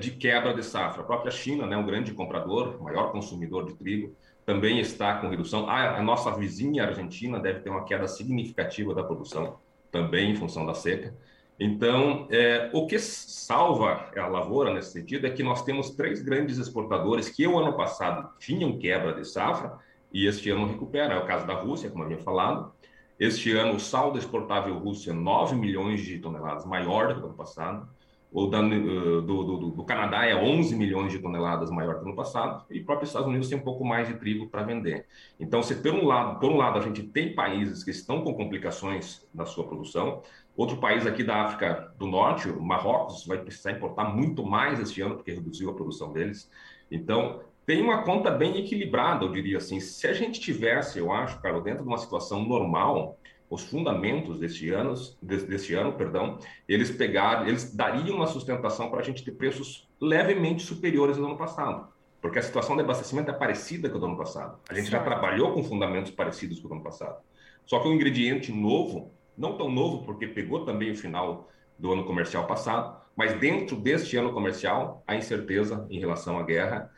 de 0.00 0.10
quebra 0.12 0.52
de 0.52 0.64
safra. 0.64 1.02
A 1.02 1.04
própria 1.04 1.30
China, 1.30 1.66
né, 1.66 1.76
um 1.76 1.86
grande 1.86 2.12
comprador, 2.12 2.82
maior 2.82 3.12
consumidor 3.12 3.66
de 3.66 3.74
trigo, 3.74 4.16
também 4.44 4.80
está 4.80 5.14
com 5.18 5.28
redução. 5.28 5.68
A 5.70 6.02
nossa 6.02 6.32
vizinha 6.32 6.84
Argentina 6.84 7.38
deve 7.38 7.60
ter 7.60 7.70
uma 7.70 7.84
queda 7.84 8.08
significativa 8.08 8.94
da 8.94 9.04
produção, 9.04 9.58
também 9.92 10.32
em 10.32 10.34
função 10.34 10.66
da 10.66 10.74
seca. 10.74 11.14
Então, 11.62 12.26
é, 12.30 12.70
o 12.72 12.86
que 12.86 12.98
salva 12.98 14.10
a 14.16 14.26
lavoura 14.26 14.72
nesse 14.72 14.92
sentido 14.92 15.26
é 15.26 15.30
que 15.30 15.42
nós 15.42 15.62
temos 15.62 15.90
três 15.90 16.22
grandes 16.22 16.56
exportadores 16.56 17.28
que 17.28 17.46
o 17.46 17.58
ano 17.58 17.76
passado 17.76 18.30
tinham 18.38 18.78
quebra 18.78 19.12
de 19.12 19.28
safra 19.28 19.78
e 20.10 20.26
este 20.26 20.48
ano 20.48 20.66
recuperam. 20.66 21.16
É 21.16 21.18
o 21.18 21.26
caso 21.26 21.46
da 21.46 21.54
Rússia, 21.54 21.90
como 21.90 22.02
eu 22.02 22.06
havia 22.06 22.18
falado. 22.24 22.72
Este 23.18 23.52
ano, 23.52 23.74
o 23.74 23.80
saldo 23.80 24.18
exportável 24.18 24.78
Rússia 24.78 25.12
9 25.12 25.54
milhões 25.54 26.00
de 26.00 26.18
toneladas, 26.18 26.64
maior 26.64 27.08
do 27.08 27.14
que 27.16 27.20
o 27.20 27.26
ano 27.26 27.36
passado 27.36 27.86
o 28.32 28.46
da, 28.46 28.60
do, 28.60 29.22
do, 29.22 29.70
do, 29.70 29.84
Canadá 29.84 30.24
é 30.24 30.36
11 30.36 30.76
milhões 30.76 31.12
de 31.12 31.18
toneladas 31.18 31.70
maior 31.70 31.98
que 31.98 32.04
no 32.04 32.14
passado, 32.14 32.64
e 32.70 32.80
o 32.80 32.84
próprio 32.84 33.06
Estados 33.06 33.28
Unidos 33.28 33.48
tem 33.48 33.58
um 33.58 33.62
pouco 33.62 33.84
mais 33.84 34.06
de 34.06 34.14
trigo 34.14 34.48
para 34.48 34.62
vender. 34.62 35.06
Então, 35.38 35.62
se 35.62 35.74
por 35.74 35.92
um, 35.92 36.06
lado, 36.06 36.38
por 36.38 36.50
um 36.50 36.56
lado 36.56 36.78
a 36.78 36.80
gente 36.80 37.02
tem 37.02 37.34
países 37.34 37.82
que 37.82 37.90
estão 37.90 38.22
com 38.22 38.32
complicações 38.34 39.26
na 39.34 39.44
sua 39.44 39.66
produção, 39.66 40.22
outro 40.56 40.76
país 40.76 41.06
aqui 41.06 41.24
da 41.24 41.42
África 41.42 41.92
do 41.98 42.06
Norte, 42.06 42.48
o 42.48 42.62
Marrocos, 42.62 43.26
vai 43.26 43.38
precisar 43.38 43.72
importar 43.72 44.04
muito 44.04 44.44
mais 44.44 44.78
este 44.78 45.00
ano, 45.00 45.16
porque 45.16 45.32
reduziu 45.32 45.70
a 45.70 45.74
produção 45.74 46.12
deles. 46.12 46.48
Então, 46.90 47.40
tem 47.66 47.82
uma 47.82 48.02
conta 48.02 48.30
bem 48.30 48.58
equilibrada, 48.58 49.24
eu 49.24 49.32
diria 49.32 49.58
assim. 49.58 49.80
Se 49.80 50.06
a 50.06 50.12
gente 50.12 50.40
tivesse, 50.40 50.98
eu 50.98 51.12
acho, 51.12 51.40
Carlos, 51.40 51.62
dentro 51.62 51.82
de 51.82 51.88
uma 51.88 51.98
situação 51.98 52.44
normal, 52.44 53.16
os 53.50 53.64
fundamentos 53.64 54.38
deste 54.38 54.70
ano, 54.70 54.94
deste 55.20 55.74
ano, 55.74 55.92
perdão, 55.94 56.38
eles 56.68 56.88
pegaram, 56.92 57.48
eles 57.48 57.74
dariam 57.74 58.16
uma 58.16 58.28
sustentação 58.28 58.88
para 58.88 59.00
a 59.00 59.02
gente 59.02 59.24
ter 59.24 59.32
preços 59.32 59.88
levemente 60.00 60.62
superiores 60.62 61.18
ao 61.18 61.24
ano 61.24 61.36
passado, 61.36 61.88
porque 62.22 62.38
a 62.38 62.42
situação 62.42 62.76
de 62.76 62.82
abastecimento 62.82 63.28
é 63.28 63.34
parecida 63.34 63.90
com 63.90 63.96
a 63.96 64.00
do 64.00 64.06
ano 64.06 64.16
passado. 64.16 64.56
A 64.68 64.74
gente 64.74 64.88
já 64.88 65.02
trabalhou 65.02 65.52
com 65.52 65.64
fundamentos 65.64 66.12
parecidos 66.12 66.60
com 66.60 66.68
o 66.68 66.72
ano 66.72 66.82
passado. 66.82 67.18
Só 67.66 67.80
que 67.80 67.88
um 67.88 67.92
ingrediente 67.92 68.52
novo, 68.52 69.12
não 69.36 69.56
tão 69.56 69.68
novo, 69.68 70.04
porque 70.04 70.28
pegou 70.28 70.64
também 70.64 70.92
o 70.92 70.96
final 70.96 71.50
do 71.76 71.92
ano 71.92 72.04
comercial 72.04 72.46
passado, 72.46 73.00
mas 73.16 73.34
dentro 73.40 73.76
deste 73.76 74.16
ano 74.16 74.32
comercial, 74.32 75.02
a 75.06 75.16
incerteza 75.16 75.86
em 75.90 75.98
relação 75.98 76.38
à 76.38 76.44
guerra, 76.44 76.88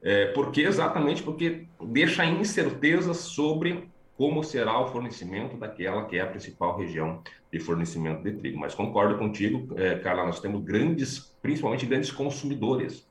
é, 0.00 0.26
porque 0.28 0.62
exatamente 0.62 1.22
porque 1.22 1.66
deixa 1.82 2.24
incertezas 2.24 3.18
sobre 3.18 3.90
como 4.18 4.42
será 4.42 4.80
o 4.80 4.88
fornecimento 4.88 5.56
daquela 5.56 6.04
que 6.04 6.16
é 6.16 6.20
a 6.20 6.26
principal 6.26 6.76
região 6.76 7.22
de 7.52 7.60
fornecimento 7.60 8.20
de 8.24 8.32
trigo. 8.32 8.58
Mas 8.58 8.74
concordo 8.74 9.16
contigo, 9.16 9.72
é, 9.78 9.94
Carla, 10.00 10.26
nós 10.26 10.40
temos 10.40 10.60
grandes, 10.64 11.32
principalmente 11.40 11.86
grandes 11.86 12.10
consumidores. 12.10 13.08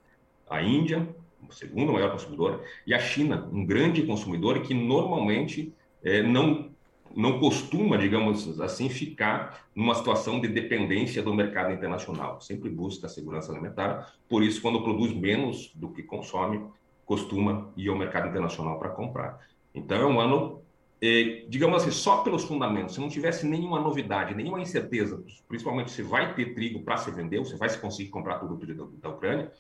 A 0.50 0.62
Índia, 0.62 1.08
o 1.48 1.54
segundo 1.54 1.94
maior 1.94 2.12
consumidor, 2.12 2.62
e 2.86 2.94
a 2.94 3.00
China, 3.00 3.50
um 3.54 3.66
grande 3.66 4.04
consumidor 4.04 4.62
que 4.62 4.74
normalmente 4.74 5.74
é, 6.04 6.22
não 6.22 6.76
não 7.16 7.40
costuma, 7.40 7.98
digamos 7.98 8.60
assim, 8.60 8.90
ficar 8.90 9.66
numa 9.74 9.96
situação 9.96 10.40
de 10.42 10.48
dependência 10.50 11.24
do 11.24 11.34
mercado 11.34 11.74
internacional. 11.74 12.40
Sempre 12.42 12.70
busca 12.70 13.08
a 13.08 13.10
segurança 13.10 13.52
alimentar, 13.52 14.14
por 14.30 14.44
isso, 14.44 14.62
quando 14.62 14.84
produz 14.84 15.14
menos 15.14 15.72
do 15.74 15.90
que 15.90 16.04
consome, 16.04 16.62
costuma 17.06 17.70
ir 17.78 17.90
ao 17.90 17.96
mercado 17.96 18.28
internacional 18.28 18.78
para 18.78 18.90
comprar. 18.90 19.40
Então, 19.74 19.98
é 19.98 20.06
um 20.06 20.20
ano 20.20 20.62
é, 21.01 21.46
digamos 21.48 21.82
assim, 21.82 21.92
só 21.92 22.24
pelos 22.24 22.44
fundamentos, 22.44 22.96
se 22.96 23.00
não 23.00 23.10
tivesse 23.10 23.46
nenhuma 23.46 23.80
novidade, 23.80 24.34
nenhuma 24.34 24.60
incerteza, 24.60 25.24
principalmente 25.48 25.92
se 25.92 26.01
vai 26.01 26.34
ter 26.34 26.56
trigo 26.56 26.82
para 26.82 26.98
se 26.98 27.12
vender, 27.12 27.38
ou 27.38 27.46
se 27.46 27.56
vai 27.56 27.70
se 27.70 27.77
conseguir 27.77 28.10
comprar 28.10 28.39
tudo 28.39 28.58
da, 28.66 28.86
da 29.01 29.16
Ucrânia, 29.16 29.51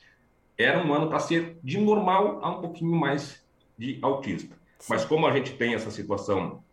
era 0.57 0.83
um 0.83 0.91
ano 0.91 1.07
para 1.07 1.19
ser 1.19 1.57
de 1.63 1.79
normal 1.79 2.39
a 2.43 2.49
um 2.49 2.61
pouquinho 2.61 2.95
mais 2.95 3.45
de 3.77 3.99
autista. 4.01 4.55
Mas 4.89 5.05
como 5.05 5.27
a 5.27 5.31
gente 5.31 5.53
tem 5.53 5.75
essa 5.75 5.91
situação 5.91 6.63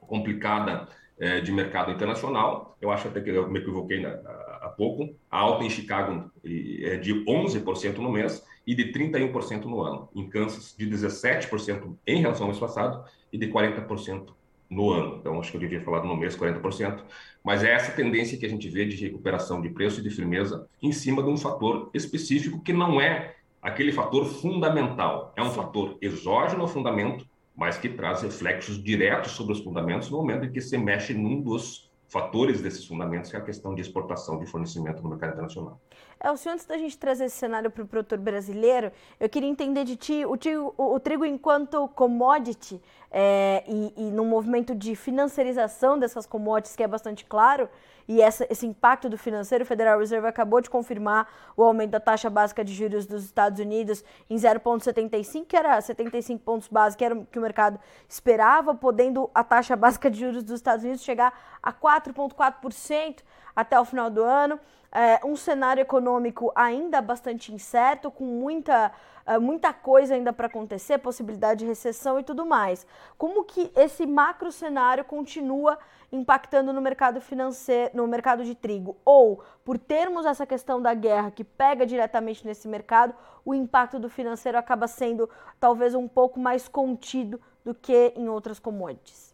complicada 0.00 0.88
é, 1.18 1.40
de 1.40 1.50
mercado 1.50 1.90
internacional, 1.90 2.76
eu 2.80 2.90
acho 2.90 3.08
até 3.08 3.20
que 3.20 3.30
eu 3.30 3.50
me 3.50 3.60
equivoquei 3.60 4.04
há 4.04 4.49
pouco, 4.76 5.14
a 5.30 5.38
alta 5.38 5.64
em 5.64 5.70
Chicago 5.70 6.30
é 6.44 6.96
de 6.96 7.24
11% 7.24 7.98
no 7.98 8.10
mês 8.10 8.44
e 8.66 8.74
de 8.74 8.92
31% 8.92 9.64
no 9.64 9.80
ano. 9.80 10.08
Em 10.14 10.28
Kansas, 10.28 10.74
de 10.76 10.88
17% 10.88 11.96
em 12.06 12.20
relação 12.20 12.46
ao 12.46 12.48
mês 12.48 12.60
passado 12.60 13.04
e 13.32 13.38
de 13.38 13.48
40% 13.48 14.28
no 14.70 14.90
ano. 14.90 15.16
Então, 15.18 15.40
acho 15.40 15.50
que 15.50 15.56
eu 15.56 15.60
devia 15.60 15.80
falar 15.80 16.04
no 16.04 16.16
mês 16.16 16.36
40%, 16.36 17.02
mas 17.42 17.64
é 17.64 17.72
essa 17.72 17.92
tendência 17.92 18.38
que 18.38 18.46
a 18.46 18.48
gente 18.48 18.68
vê 18.68 18.84
de 18.84 18.96
recuperação 18.96 19.60
de 19.60 19.68
preço 19.68 20.00
e 20.00 20.02
de 20.02 20.10
firmeza 20.10 20.68
em 20.80 20.92
cima 20.92 21.22
de 21.22 21.28
um 21.28 21.36
fator 21.36 21.90
específico 21.92 22.62
que 22.62 22.72
não 22.72 23.00
é 23.00 23.34
aquele 23.60 23.92
fator 23.92 24.24
fundamental, 24.24 25.34
é 25.36 25.42
um 25.42 25.50
fator 25.50 25.98
exógeno 26.00 26.62
ao 26.62 26.68
fundamento, 26.68 27.26
mas 27.56 27.76
que 27.76 27.88
traz 27.88 28.22
reflexos 28.22 28.82
diretos 28.82 29.32
sobre 29.32 29.52
os 29.52 29.60
fundamentos 29.60 30.08
no 30.08 30.16
momento 30.18 30.46
em 30.46 30.52
que 30.52 30.60
se 30.60 30.78
mexe 30.78 31.12
num 31.12 31.42
dos 31.42 31.89
fatores 32.10 32.60
desses 32.60 32.84
fundamentos, 32.84 33.30
que 33.30 33.36
é 33.36 33.38
a 33.38 33.42
questão 33.42 33.72
de 33.72 33.80
exportação 33.80 34.38
de 34.38 34.44
fornecimento 34.44 35.00
no 35.00 35.08
mercado 35.08 35.32
internacional. 35.32 35.80
É, 36.18 36.30
o 36.30 36.36
senhor, 36.36 36.54
antes 36.54 36.66
da 36.66 36.76
gente 36.76 36.98
trazer 36.98 37.26
esse 37.26 37.36
cenário 37.36 37.70
para 37.70 37.84
o 37.84 37.86
produtor 37.86 38.18
brasileiro, 38.18 38.90
eu 39.18 39.28
queria 39.28 39.48
entender 39.48 39.84
de 39.84 39.96
ti 39.96 40.26
o, 40.26 40.36
trigo, 40.36 40.74
o, 40.76 40.94
o 40.94 41.00
trigo 41.00 41.24
enquanto 41.24 41.86
commodity 41.88 42.80
é, 43.12 43.64
e, 43.66 43.94
e 43.96 44.10
no 44.10 44.24
movimento 44.24 44.74
de 44.74 44.96
financiarização 44.96 45.96
dessas 45.98 46.26
commodities, 46.26 46.74
que 46.74 46.82
é 46.82 46.88
bastante 46.88 47.24
claro, 47.24 47.68
e 48.10 48.20
essa, 48.20 48.44
esse 48.50 48.66
impacto 48.66 49.08
do 49.08 49.16
financeiro, 49.16 49.62
o 49.62 49.66
Federal 49.66 49.96
Reserve 49.96 50.26
acabou 50.26 50.60
de 50.60 50.68
confirmar 50.68 51.28
o 51.56 51.62
aumento 51.62 51.92
da 51.92 52.00
taxa 52.00 52.28
básica 52.28 52.64
de 52.64 52.74
juros 52.74 53.06
dos 53.06 53.22
Estados 53.22 53.60
Unidos 53.60 54.02
em 54.28 54.34
0,75, 54.34 55.46
que 55.46 55.56
era 55.56 55.80
75 55.80 56.42
pontos 56.42 56.66
base, 56.66 56.96
que 56.96 57.04
era 57.04 57.14
o 57.14 57.24
que 57.24 57.38
o 57.38 57.42
mercado 57.42 57.78
esperava, 58.08 58.74
podendo 58.74 59.30
a 59.32 59.44
taxa 59.44 59.76
básica 59.76 60.10
de 60.10 60.18
juros 60.18 60.42
dos 60.42 60.56
Estados 60.56 60.84
Unidos 60.84 61.04
chegar 61.04 61.32
a 61.62 61.72
4,4% 61.72 63.20
até 63.60 63.78
o 63.78 63.84
final 63.84 64.08
do 64.08 64.22
ano 64.22 64.58
é, 64.92 65.24
um 65.24 65.36
cenário 65.36 65.80
econômico 65.80 66.50
ainda 66.54 67.00
bastante 67.00 67.52
incerto, 67.52 68.10
com 68.10 68.24
muita, 68.24 68.92
é, 69.24 69.38
muita 69.38 69.72
coisa 69.72 70.14
ainda 70.14 70.32
para 70.32 70.46
acontecer, 70.46 70.98
possibilidade 70.98 71.60
de 71.60 71.66
recessão 71.66 72.18
e 72.18 72.24
tudo 72.24 72.44
mais. 72.44 72.86
Como 73.16 73.44
que 73.44 73.70
esse 73.76 74.06
macro 74.06 74.50
cenário 74.50 75.04
continua 75.04 75.78
impactando 76.10 76.72
no 76.72 76.80
mercado 76.80 77.20
financeiro, 77.20 77.90
no 77.94 78.06
mercado 78.08 78.44
de 78.44 78.54
trigo? 78.54 78.96
Ou, 79.04 79.42
por 79.64 79.78
termos 79.78 80.26
essa 80.26 80.44
questão 80.44 80.82
da 80.82 80.92
guerra 80.92 81.30
que 81.30 81.44
pega 81.44 81.86
diretamente 81.86 82.44
nesse 82.44 82.66
mercado, 82.66 83.14
o 83.44 83.54
impacto 83.54 83.98
do 83.98 84.08
financeiro 84.08 84.58
acaba 84.58 84.88
sendo 84.88 85.30
talvez 85.60 85.94
um 85.94 86.08
pouco 86.08 86.40
mais 86.40 86.66
contido 86.66 87.40
do 87.64 87.74
que 87.74 88.12
em 88.16 88.28
outras 88.28 88.58
commodities? 88.58 89.30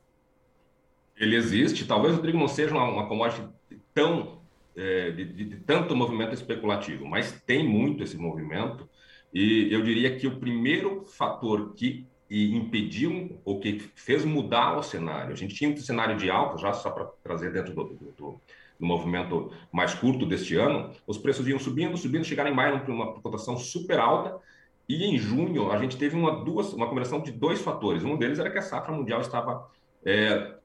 Ele 1.17 1.35
existe, 1.35 1.87
talvez 1.87 2.15
o 2.15 2.21
trigo 2.21 2.37
não 2.37 2.47
seja 2.47 2.75
uma, 2.75 2.85
uma 2.85 3.09
commodity 3.09 3.49
tão 3.97 4.43
é, 4.77 5.11
de, 5.11 5.25
de, 5.25 5.57
tanto 5.61 5.97
movimento 5.97 6.35
especulativo, 6.35 7.07
mas 7.07 7.33
tem 7.47 7.67
muito 7.67 8.05
esse 8.05 8.19
movimento. 8.19 8.87
E 9.33 9.73
eu 9.73 9.83
diria 9.83 10.15
que 10.17 10.27
o 10.27 10.39
primeiro 10.39 11.03
fator 11.07 11.73
que 11.75 12.07
impediu 12.31 13.41
ou 13.43 13.59
que 13.59 13.79
fez 13.95 14.25
mudar 14.25 14.77
o 14.77 14.83
cenário, 14.83 15.33
a 15.33 15.37
gente 15.37 15.55
tinha 15.55 15.71
um 15.71 15.77
cenário 15.79 16.17
de 16.17 16.29
alta, 16.29 16.59
já 16.59 16.73
só 16.75 16.91
para 16.91 17.07
trazer 17.23 17.53
dentro 17.53 17.73
do, 17.73 17.85
do, 18.19 18.41
movimento 18.79 19.51
mais 19.73 19.95
curto 19.95 20.27
deste 20.27 20.55
ano, 20.57 20.91
os 21.07 21.17
preços 21.17 21.49
iam 21.49 21.59
subindo, 21.59 21.97
subindo, 21.97 22.25
chegaram 22.25 22.51
em 22.51 22.55
maio 22.55 22.81
para 22.81 22.93
uma 22.93 23.15
cotação 23.15 23.57
super 23.57 23.99
alta. 23.99 24.39
E 24.87 25.05
em 25.07 25.17
junho 25.17 25.73
a 25.73 25.79
gente 25.79 25.97
teve 25.97 26.15
uma, 26.15 26.45
duas, 26.45 26.75
uma 26.75 26.87
combinação 26.87 27.23
de 27.23 27.33
dois 27.33 27.63
fatores. 27.63 28.05
Um 28.05 28.19
deles 28.19 28.39
era 28.39 28.51
que 28.51 28.59
a 28.59 28.63
safra 28.63 28.95
mundial 28.95 29.23
estava 29.23 29.71
é, 30.05 30.56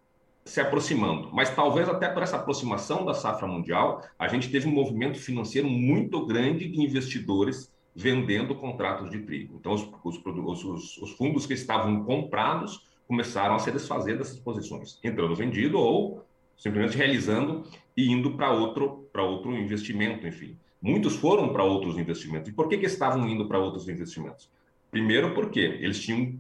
se 0.43 0.59
aproximando, 0.59 1.29
mas 1.31 1.53
talvez 1.55 1.87
até 1.87 2.09
por 2.09 2.23
essa 2.23 2.37
aproximação 2.37 3.05
da 3.05 3.13
safra 3.13 3.47
mundial, 3.47 4.03
a 4.17 4.27
gente 4.27 4.49
teve 4.49 4.67
um 4.67 4.71
movimento 4.71 5.19
financeiro 5.19 5.69
muito 5.69 6.25
grande 6.25 6.67
de 6.67 6.81
investidores 6.81 7.71
vendendo 7.95 8.55
contratos 8.55 9.09
de 9.09 9.19
trigo. 9.19 9.57
Então, 9.59 9.73
os, 9.73 9.87
os, 10.03 10.63
os, 10.63 10.97
os 10.97 11.11
fundos 11.11 11.45
que 11.45 11.53
estavam 11.53 12.03
comprados 12.03 12.87
começaram 13.07 13.55
a 13.55 13.59
se 13.59 13.71
desfazer 13.71 14.17
dessas 14.17 14.39
posições, 14.39 14.99
entrando 15.03 15.35
vendido 15.35 15.77
ou 15.77 16.25
simplesmente 16.57 16.97
realizando 16.97 17.63
e 17.97 18.11
indo 18.11 18.37
para 18.37 18.51
outro, 18.51 19.09
outro 19.13 19.55
investimento, 19.55 20.27
enfim. 20.27 20.55
Muitos 20.81 21.15
foram 21.15 21.51
para 21.51 21.63
outros 21.63 21.97
investimentos. 21.97 22.49
E 22.49 22.53
por 22.53 22.67
que, 22.67 22.77
que 22.77 22.85
estavam 22.85 23.27
indo 23.27 23.47
para 23.47 23.59
outros 23.59 23.87
investimentos? 23.89 24.49
Primeiro, 24.89 25.33
porque 25.33 25.59
eles 25.59 25.99
tinham, 25.99 26.39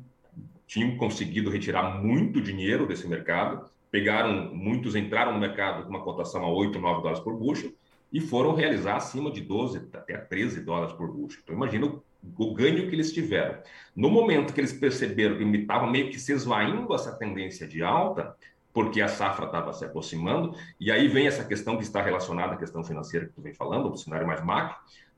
tinham 0.65 0.95
conseguido 0.97 1.49
retirar 1.49 2.01
muito 2.01 2.41
dinheiro 2.41 2.87
desse 2.87 3.07
mercado 3.07 3.69
pegaram, 3.91 4.55
muitos 4.55 4.95
entraram 4.95 5.33
no 5.33 5.39
mercado 5.39 5.83
com 5.83 5.89
uma 5.89 6.03
cotação 6.03 6.43
a 6.43 6.49
8, 6.49 6.79
9 6.79 7.01
dólares 7.01 7.19
por 7.19 7.35
bushel 7.35 7.71
e 8.11 8.19
foram 8.19 8.55
realizar 8.55 8.95
acima 8.95 9.29
de 9.29 9.41
12 9.41 9.89
até 9.93 10.17
13 10.17 10.61
dólares 10.61 10.93
por 10.93 11.11
bushel. 11.11 11.41
Então, 11.43 11.55
imagina 11.55 11.85
o, 11.85 12.03
o 12.37 12.53
ganho 12.53 12.89
que 12.89 12.95
eles 12.95 13.11
tiveram. 13.11 13.59
No 13.95 14.09
momento 14.09 14.53
que 14.53 14.61
eles 14.61 14.73
perceberam 14.73 15.37
que 15.37 15.43
estava 15.43 15.85
meio 15.87 16.09
que 16.09 16.19
se 16.19 16.31
esvaindo 16.31 16.93
essa 16.95 17.11
tendência 17.11 17.67
de 17.67 17.83
alta, 17.83 18.35
porque 18.73 19.01
a 19.01 19.07
safra 19.09 19.45
estava 19.45 19.73
se 19.73 19.83
aproximando, 19.83 20.55
e 20.79 20.89
aí 20.89 21.09
vem 21.09 21.27
essa 21.27 21.43
questão 21.43 21.75
que 21.75 21.83
está 21.83 22.01
relacionada 22.01 22.53
à 22.53 22.57
questão 22.57 22.83
financeira 22.83 23.25
que 23.25 23.33
tu 23.33 23.41
vem 23.41 23.53
falando, 23.53 23.91
o 23.91 23.97
cenário 23.97 24.25
mais 24.25 24.43
macro, 24.43 24.77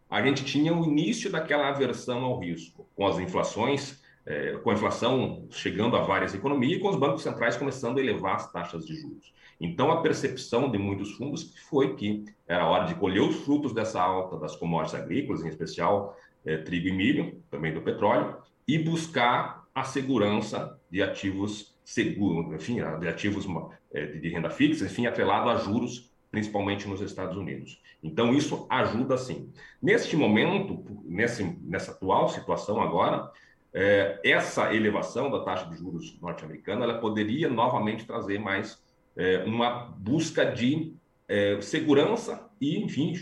a 0.09 0.21
gente 0.21 0.43
tinha 0.43 0.73
o 0.73 0.83
início 0.83 1.31
daquela 1.31 1.69
aversão 1.69 2.23
ao 2.23 2.39
risco, 2.39 2.87
com 2.95 3.07
as 3.07 3.19
inflações 3.19 4.02
é, 4.25 4.53
com 4.57 4.69
a 4.69 4.73
inflação 4.73 5.47
chegando 5.49 5.95
a 5.95 6.01
várias 6.01 6.33
economias 6.33 6.77
e 6.77 6.79
com 6.79 6.89
os 6.89 6.95
bancos 6.95 7.23
centrais 7.23 7.57
começando 7.57 7.97
a 7.97 8.01
elevar 8.01 8.35
as 8.35 8.51
taxas 8.51 8.85
de 8.85 8.95
juros. 8.95 9.33
Então, 9.59 9.91
a 9.91 10.01
percepção 10.01 10.69
de 10.69 10.77
muitos 10.77 11.11
fundos 11.13 11.53
foi 11.69 11.95
que 11.95 12.25
era 12.47 12.67
hora 12.67 12.85
de 12.85 12.95
colher 12.95 13.21
os 13.21 13.37
frutos 13.43 13.73
dessa 13.73 14.01
alta 14.01 14.37
das 14.37 14.55
commodities 14.55 14.99
agrícolas, 14.99 15.43
em 15.43 15.47
especial 15.47 16.17
é, 16.45 16.57
trigo 16.57 16.87
e 16.87 16.91
milho, 16.91 17.41
também 17.49 17.73
do 17.73 17.81
petróleo, 17.81 18.37
e 18.67 18.77
buscar 18.77 19.65
a 19.73 19.83
segurança 19.83 20.79
de 20.89 21.01
ativos 21.01 21.73
seguros, 21.83 22.53
enfim, 22.53 22.77
de 22.99 23.07
ativos 23.07 23.45
é, 23.93 24.05
de 24.05 24.29
renda 24.29 24.49
fixa, 24.49 24.85
enfim, 24.85 25.05
atrelado 25.05 25.49
a 25.49 25.55
juros, 25.57 26.11
principalmente 26.31 26.87
nos 26.87 27.01
Estados 27.01 27.37
Unidos. 27.37 27.81
Então, 28.01 28.33
isso 28.33 28.65
ajuda 28.69 29.17
sim. 29.17 29.51
Neste 29.81 30.15
momento, 30.15 30.83
nesse, 31.05 31.43
nessa 31.61 31.91
atual 31.91 32.27
situação 32.29 32.81
agora, 32.81 33.31
é, 33.73 34.19
essa 34.23 34.73
elevação 34.73 35.31
da 35.31 35.43
taxa 35.43 35.65
de 35.65 35.77
juros 35.77 36.19
norte-americana 36.21 36.83
ela 36.83 36.99
poderia 36.99 37.49
novamente 37.49 38.05
trazer 38.05 38.39
mais 38.39 38.81
é, 39.15 39.43
uma 39.45 39.85
busca 39.97 40.45
de 40.45 40.93
é, 41.27 41.59
segurança 41.61 42.49
e, 42.61 42.77
enfim, 42.77 43.13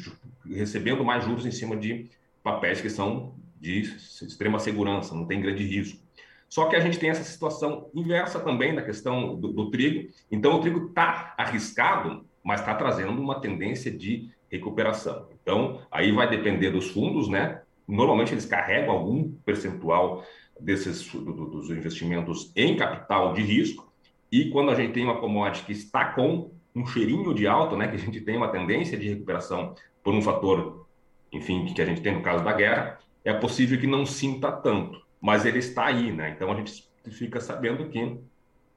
recebendo 0.46 1.04
mais 1.04 1.24
juros 1.24 1.46
em 1.46 1.52
cima 1.52 1.78
de 1.78 2.10
papéis 2.44 2.82
que 2.82 2.90
são 2.90 3.36
de 3.60 3.82
extrema 3.82 4.60
segurança, 4.60 5.14
não 5.14 5.26
tem 5.26 5.40
grande 5.40 5.64
risco. 5.64 6.02
Só 6.50 6.66
que 6.66 6.76
a 6.76 6.80
gente 6.82 7.00
tem 7.00 7.10
essa 7.10 7.24
situação 7.24 7.90
inversa 7.94 8.40
também 8.40 8.74
na 8.74 8.82
questão 8.82 9.40
do, 9.40 9.54
do 9.54 9.72
trigo. 9.72 10.10
Então, 10.30 10.56
o 10.56 10.60
trigo 10.60 10.88
está 10.88 11.34
arriscado, 11.38 12.26
mas 12.44 12.60
está 12.60 12.76
trazendo 12.76 13.22
uma 13.22 13.40
tendência 13.40 13.90
de 13.90 14.30
recuperação. 14.50 15.30
Então, 15.42 15.80
aí 15.90 16.12
vai 16.12 16.30
depender 16.30 16.72
dos 16.72 16.90
fundos, 16.90 17.30
né? 17.30 17.62
Normalmente 17.88 18.34
eles 18.34 18.46
carregam 18.46 18.92
algum 18.92 19.32
percentual 19.46 20.26
desses 20.62 21.08
do, 21.12 21.34
do, 21.34 21.46
dos 21.46 21.70
investimentos 21.70 22.52
em 22.56 22.76
capital 22.76 23.34
de 23.34 23.42
risco. 23.42 23.92
E 24.32 24.50
quando 24.50 24.72
a 24.72 24.76
gente 24.76 24.94
tem 24.94 25.04
uma 25.04 25.20
commodity 25.20 25.66
que 25.66 25.72
está 25.74 26.06
com 26.06 26.52
um 26.74 26.86
cheirinho 26.86 27.34
de 27.34 27.48
alta, 27.48 27.76
né, 27.76 27.88
que 27.88 27.96
a 27.96 28.00
gente 28.00 28.22
tem 28.22 28.38
uma 28.38 28.48
tendência 28.48 28.98
de 28.98 29.10
recuperação 29.10 29.76
por 30.04 30.14
um 30.14 30.22
fator, 30.22 30.88
enfim, 31.32 31.66
que 31.66 31.82
a 31.82 31.86
gente 31.86 32.02
tem 32.02 32.16
no 32.16 32.22
caso 32.22 32.44
da 32.44 32.54
guerra, 32.54 33.00
é 33.26 33.34
possível 33.34 33.80
que 33.80 33.88
não 33.88 34.06
sinta 34.06 34.52
tanto 34.52 35.02
mas 35.22 35.46
ele 35.46 35.60
está 35.60 35.86
aí, 35.86 36.12
né? 36.12 36.32
Então 36.32 36.52
a 36.52 36.56
gente 36.56 36.90
fica 37.12 37.40
sabendo 37.40 37.88
que 37.88 38.20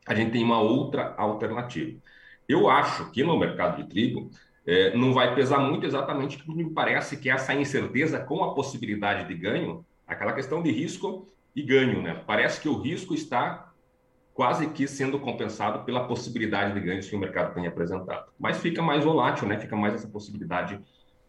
a 0.06 0.14
gente 0.14 0.32
tem 0.32 0.44
uma 0.44 0.60
outra 0.60 1.14
alternativa. 1.16 1.98
Eu 2.46 2.68
acho 2.68 3.10
que 3.10 3.24
no 3.24 3.38
mercado 3.38 3.82
de 3.82 3.88
trigo 3.88 4.30
é, 4.66 4.94
não 4.94 5.14
vai 5.14 5.34
pesar 5.34 5.58
muito 5.58 5.86
exatamente 5.86 6.36
porque 6.36 6.62
me 6.62 6.70
parece 6.70 7.16
que 7.16 7.30
essa 7.30 7.54
incerteza 7.54 8.20
com 8.20 8.44
a 8.44 8.54
possibilidade 8.54 9.26
de 9.26 9.34
ganho, 9.34 9.84
aquela 10.06 10.34
questão 10.34 10.62
de 10.62 10.70
risco 10.70 11.26
e 11.54 11.62
ganho, 11.62 12.02
né? 12.02 12.22
Parece 12.26 12.60
que 12.60 12.68
o 12.68 12.80
risco 12.80 13.14
está 13.14 13.72
quase 14.32 14.68
que 14.70 14.88
sendo 14.88 15.18
compensado 15.20 15.84
pela 15.84 16.06
possibilidade 16.06 16.74
de 16.74 16.80
ganhos 16.80 17.08
que 17.08 17.14
o 17.14 17.18
mercado 17.18 17.54
tem 17.54 17.66
apresentado. 17.66 18.32
Mas 18.38 18.58
fica 18.58 18.82
mais 18.82 19.04
volátil, 19.04 19.46
né? 19.46 19.58
Fica 19.58 19.76
mais 19.76 19.94
essa 19.94 20.08
possibilidade 20.08 20.80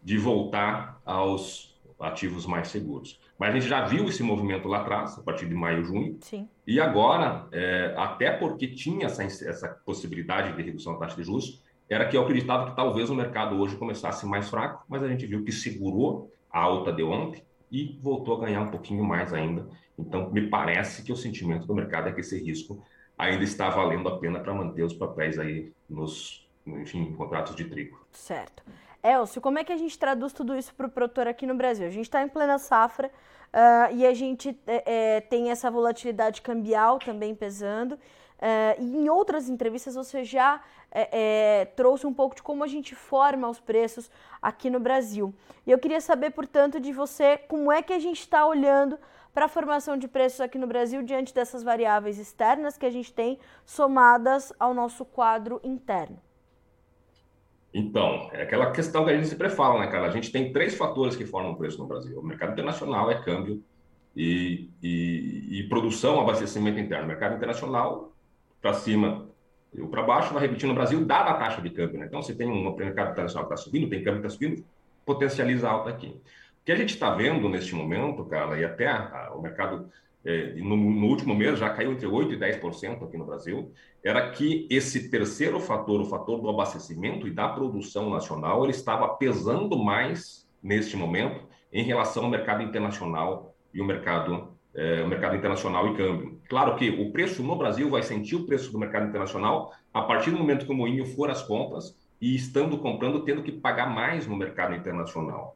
de 0.01 0.17
voltar 0.17 1.00
aos 1.05 1.75
ativos 2.00 2.46
mais 2.46 2.67
seguros. 2.67 3.20
Mas 3.38 3.51
a 3.51 3.53
gente 3.53 3.67
já 3.67 3.86
viu 3.86 4.05
esse 4.05 4.24
movimento 4.24 4.67
lá 4.67 4.79
atrás, 4.79 5.17
a 5.17 5.22
partir 5.22 5.48
de 5.48 5.55
maio, 5.55 5.84
junho. 5.86 6.17
Sim. 6.22 6.50
E 6.65 6.79
agora, 6.79 7.48
é, 7.51 7.94
até 7.98 8.32
porque 8.32 8.67
tinha 8.67 9.05
essa, 9.05 9.24
essa 9.24 9.70
possibilidade 9.86 10.55
de 10.55 10.62
redução 10.62 10.94
da 10.94 11.00
taxa 11.00 11.15
de 11.15 11.24
juros, 11.24 11.62
era 11.88 12.08
que 12.08 12.17
eu 12.17 12.24
acreditava 12.24 12.70
que 12.70 12.75
talvez 12.75 13.10
o 13.10 13.15
mercado 13.15 13.55
hoje 13.55 13.75
começasse 13.75 14.25
mais 14.25 14.50
fraco, 14.50 14.84
mas 14.89 15.03
a 15.03 15.08
gente 15.08 15.25
viu 15.25 15.44
que 15.44 15.51
segurou 15.51 16.32
a 16.51 16.60
alta 16.60 16.91
de 16.91 17.03
ontem 17.03 17.44
e 17.72 17.98
voltou 18.01 18.36
a 18.38 18.46
ganhar 18.46 18.62
um 18.62 18.72
pouquinho 18.72 19.03
mais 19.03 19.34
ainda. 19.34 19.67
Então, 19.98 20.30
me 20.32 20.50
parece 20.50 21.04
que 21.04 21.12
o 21.12 21.16
sentimento 21.16 21.66
do 21.66 21.74
mercado 21.74 22.10
é 22.10 22.12
que 22.12 22.22
esse 22.22 22.42
risco 22.44 22.84
ainda 23.18 23.44
está 23.44 23.70
valendo 23.70 24.10
a 24.10 24.18
pena 24.20 24.40
para 24.40 24.54
manter 24.54 24.84
os 24.84 24.94
papéis 24.94 25.40
aí 25.40 25.72
nos, 25.90 26.48
enfim, 26.68 27.14
contratos 27.14 27.56
de 27.56 27.66
trigo. 27.66 28.06
Certo. 28.12 28.64
Elcio, 29.02 29.40
como 29.42 29.60
é 29.60 29.64
que 29.64 29.72
a 29.72 29.78
gente 29.78 29.98
traduz 29.98 30.34
tudo 30.34 30.58
isso 30.58 30.74
para 30.74 30.88
o 30.88 30.90
produtor 30.90 31.28
aqui 31.28 31.46
no 31.46 31.56
Brasil? 31.56 31.86
A 31.86 31.92
gente 31.92 32.06
está 32.06 32.24
em 32.24 32.28
plena 32.28 32.58
safra 32.58 33.12
uh, 33.54 33.96
e 33.96 34.06
a 34.06 34.14
gente 34.14 34.58
é, 34.66 34.84
é, 35.18 35.22
tem 35.22 35.52
essa 35.52 35.70
volatilidade 35.70 36.42
cambial 36.42 36.98
também 36.98 37.36
pesando. 37.36 37.94
Uh, 37.94 38.82
e 38.82 38.98
em 38.98 39.10
outras 39.10 39.48
entrevistas 39.48 39.96
você 39.96 40.24
já 40.24 40.62
é, 40.92 41.10
é, 41.62 41.66
trouxe 41.66 42.08
um 42.08 42.14
pouco 42.14 42.36
de 42.36 42.42
como 42.42 42.64
a 42.64 42.68
gente 42.68 42.96
forma 42.96 43.48
os 43.48 43.60
preços 43.60 44.10
aqui 44.42 44.70
no 44.70 44.80
Brasil. 44.80 45.34
E 45.68 45.72
eu 45.72 45.78
queria 45.78 46.02
saber, 46.02 46.32
portanto, 46.32 46.80
de 46.80 46.92
você 46.92 47.38
como 47.38 47.72
é 47.72 47.82
que 47.82 47.94
a 47.94 48.00
gente 48.00 48.20
está 48.20 48.46
olhando 48.46 48.98
para 49.36 49.46
a 49.46 49.50
formação 49.50 49.98
de 49.98 50.08
preços 50.08 50.39
aqui 50.39 50.58
no 50.58 50.65
Brasil 50.65 51.04
diante 51.04 51.34
dessas 51.34 51.62
variáveis 51.62 52.18
externas 52.18 52.77
que 52.77 52.86
a 52.86 52.89
gente 52.89 53.13
tem 53.13 53.38
somadas 53.65 54.54
ao 54.58 54.74
nosso 54.74 55.04
quadro 55.04 55.60
interno. 55.62 56.18
Então, 57.74 58.30
é 58.32 58.44
aquela 58.44 58.72
questão 58.72 59.04
que 59.04 59.12
a 59.12 59.15
gente 59.15 59.27
sempre 59.27 59.50
fala, 59.50 59.82
né, 59.82 59.88
cara? 59.88 60.08
A 60.08 60.10
gente 60.10 60.32
tem 60.32 60.54
três 60.54 60.75
fatores 60.75 61.18
que 61.18 61.25
formam 61.25 61.51
o 61.51 61.58
preço 61.58 61.77
no 61.77 61.86
Brasil. 61.86 62.18
O 62.18 62.24
mercado 62.24 62.54
internacional 62.54 63.12
é 63.12 63.22
câmbio 63.22 63.62
e, 64.15 64.70
e, 64.82 65.60
e 65.60 65.63
produção, 65.68 66.22
abastecimento 66.22 66.80
interno. 66.80 67.04
O 67.04 67.08
mercado 67.10 67.36
internacional, 67.36 68.13
para 68.62 68.74
cima 68.74 69.27
ou 69.77 69.89
para 69.89 70.03
baixo, 70.03 70.33
vai 70.33 70.44
repetir 70.44 70.70
no 70.70 70.74
Brasil, 70.74 71.03
dada 71.03 71.31
a 71.31 71.33
taxa 71.33 71.62
de 71.62 71.70
câmbio. 71.72 72.00
Né? 72.00 72.05
Então, 72.05 72.22
se 72.22 72.33
tem 72.33 72.48
um 72.48 72.74
mercado 72.74 73.12
internacional 73.12 73.46
que 73.50 73.53
está 73.53 73.66
subindo, 73.66 73.90
tem 73.90 74.01
câmbio 74.01 74.22
que 74.22 74.27
está 74.27 74.40
subindo, 74.40 74.64
potencializa 75.05 75.70
alta 75.70 75.90
aqui. 75.90 76.16
Que 76.66 76.72
a 76.72 76.75
gente 76.75 76.96
está 76.96 77.14
vendo 77.14 77.48
neste 77.48 77.75
momento, 77.75 78.25
cara, 78.25 78.60
e 78.60 78.66
até 78.66 78.88
a, 78.88 79.28
a, 79.28 79.36
o 79.36 79.42
mercado 79.42 79.90
é, 80.25 80.54
no, 80.56 80.75
no, 80.75 81.08
último 81.08 81.36
mês 81.36 81.60
já 81.60 81.70
caiu 81.70 81.92
entre 81.92 82.08
8% 82.08 82.34
e 82.34 82.38
10% 82.38 83.04
aqui 83.04 83.16
no 83.16 83.25
Brasil, 83.25 83.72
era 84.04 84.32
que 84.32 84.68
esse 84.72 85.12
terceiro 85.12 85.60
fator, 85.60 86.01
o 86.01 86.06
fator 86.06 86.42
do 86.42 86.50
abastecimento 86.50 87.28
e 87.28 87.32
da 87.32 87.48
produção 87.48 88.10
nacional, 88.10 88.64
ele 88.64 88.72
estava 88.72 89.08
pesando 89.10 89.78
mais 89.78 90.50
neste 90.64 90.98
momento 90.98 91.46
em 91.72 91.84
relação 91.84 92.24
ao 92.24 92.30
mercado 92.30 92.64
internacional 92.64 93.56
e 93.72 93.80
o 93.80 93.86
mercado, 93.86 94.58
é, 94.74 95.04
o 95.04 95.08
mercado 95.08 95.36
internacional 95.36 95.88
e 95.90 95.96
câmbio. 95.96 96.42
Claro 96.50 96.75
que 96.75 96.90
o 96.90 97.12
preço 97.12 97.44
no 97.44 97.56
Brasil 97.56 97.88
vai 97.88 98.01
sentir 98.01 98.36
o 98.36 98.48
preço 98.48 98.72
do 98.72 98.80
mercado 98.80 99.08
internacional 99.08 99.72
a 99.94 100.01
partir 100.01 100.32
do 100.32 100.40
momento 100.40 100.66
que 100.66 100.72
o 100.72 100.75
moinho 100.75 101.06
for 101.06 101.30
às 101.30 101.44
compras 101.44 101.96
e 102.20 102.36
estando 102.36 102.80
comprando, 102.80 103.24
tendo 103.24 103.44
que 103.44 103.51
pagar 103.51 103.94
mais 103.94 104.25
no 104.25 104.36
mercado 104.36 104.74
internacional. 104.74 105.56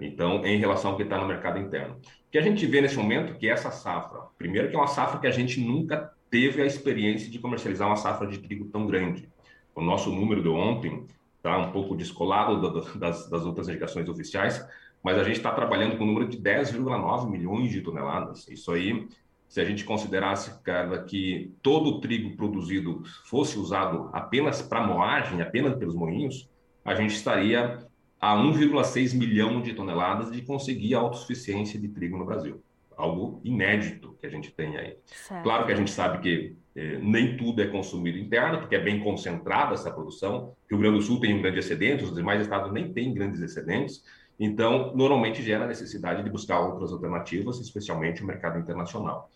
Então, 0.00 0.44
em 0.44 0.58
relação 0.58 0.90
ao 0.90 0.96
que 0.96 1.02
está 1.02 1.18
no 1.18 1.26
mercado 1.26 1.58
interno. 1.58 1.94
O 1.94 2.30
que 2.30 2.38
a 2.38 2.42
gente 2.42 2.66
vê 2.66 2.80
nesse 2.80 2.96
momento 2.96 3.38
que 3.38 3.48
essa 3.48 3.70
safra, 3.70 4.20
primeiro 4.36 4.68
que 4.68 4.76
é 4.76 4.78
uma 4.78 4.86
safra 4.86 5.18
que 5.18 5.26
a 5.26 5.30
gente 5.30 5.60
nunca 5.60 6.12
teve 6.30 6.60
a 6.60 6.66
experiência 6.66 7.30
de 7.30 7.38
comercializar 7.38 7.88
uma 7.88 7.96
safra 7.96 8.26
de 8.26 8.38
trigo 8.38 8.66
tão 8.66 8.86
grande. 8.86 9.28
O 9.74 9.80
nosso 9.80 10.10
número 10.10 10.42
de 10.42 10.48
ontem 10.48 11.06
está 11.36 11.56
um 11.58 11.70
pouco 11.70 11.96
descolado 11.96 12.60
do, 12.60 12.80
do, 12.80 12.98
das, 12.98 13.28
das 13.30 13.44
outras 13.44 13.68
indicações 13.68 14.08
oficiais, 14.08 14.66
mas 15.02 15.18
a 15.18 15.24
gente 15.24 15.36
está 15.36 15.52
trabalhando 15.52 15.96
com 15.96 16.04
um 16.04 16.08
número 16.08 16.28
de 16.28 16.36
10,9 16.38 17.30
milhões 17.30 17.70
de 17.70 17.80
toneladas. 17.80 18.48
Isso 18.48 18.72
aí, 18.72 19.06
se 19.48 19.60
a 19.60 19.64
gente 19.64 19.84
considerasse, 19.84 20.60
cara, 20.62 21.04
que 21.04 21.54
todo 21.62 21.90
o 21.90 22.00
trigo 22.00 22.36
produzido 22.36 23.02
fosse 23.24 23.58
usado 23.58 24.10
apenas 24.12 24.60
para 24.60 24.86
moagem, 24.86 25.40
apenas 25.40 25.76
pelos 25.76 25.94
moinhos, 25.94 26.48
a 26.84 26.94
gente 26.94 27.14
estaria 27.14 27.86
a 28.26 28.34
1,6 28.34 29.16
milhão 29.16 29.62
de 29.62 29.72
toneladas 29.72 30.32
de 30.32 30.42
conseguir 30.42 30.96
a 30.96 30.98
autossuficiência 30.98 31.78
de 31.78 31.86
trigo 31.86 32.18
no 32.18 32.24
Brasil. 32.24 32.60
Algo 32.96 33.40
inédito 33.44 34.16
que 34.18 34.26
a 34.26 34.28
gente 34.28 34.50
tem 34.50 34.76
aí. 34.76 34.96
Certo. 35.06 35.44
Claro 35.44 35.64
que 35.64 35.72
a 35.72 35.76
gente 35.76 35.92
sabe 35.92 36.18
que 36.18 36.56
eh, 36.74 36.98
nem 37.00 37.36
tudo 37.36 37.62
é 37.62 37.68
consumido 37.68 38.18
interno, 38.18 38.58
porque 38.58 38.74
é 38.74 38.80
bem 38.80 38.98
concentrada 38.98 39.74
essa 39.74 39.92
produção. 39.92 40.56
Rio 40.68 40.80
Grande 40.80 40.96
do 40.96 41.02
Sul 41.02 41.20
tem 41.20 41.38
um 41.38 41.40
grande 41.40 41.60
excedente, 41.60 42.02
os 42.02 42.12
demais 42.12 42.40
estados 42.40 42.72
nem 42.72 42.92
têm 42.92 43.14
grandes 43.14 43.40
excedentes. 43.40 44.02
Então, 44.40 44.92
normalmente 44.96 45.40
gera 45.40 45.64
necessidade 45.64 46.24
de 46.24 46.28
buscar 46.28 46.58
outras 46.58 46.92
alternativas, 46.92 47.60
especialmente 47.60 48.24
o 48.24 48.26
mercado 48.26 48.58
internacional. 48.58 49.30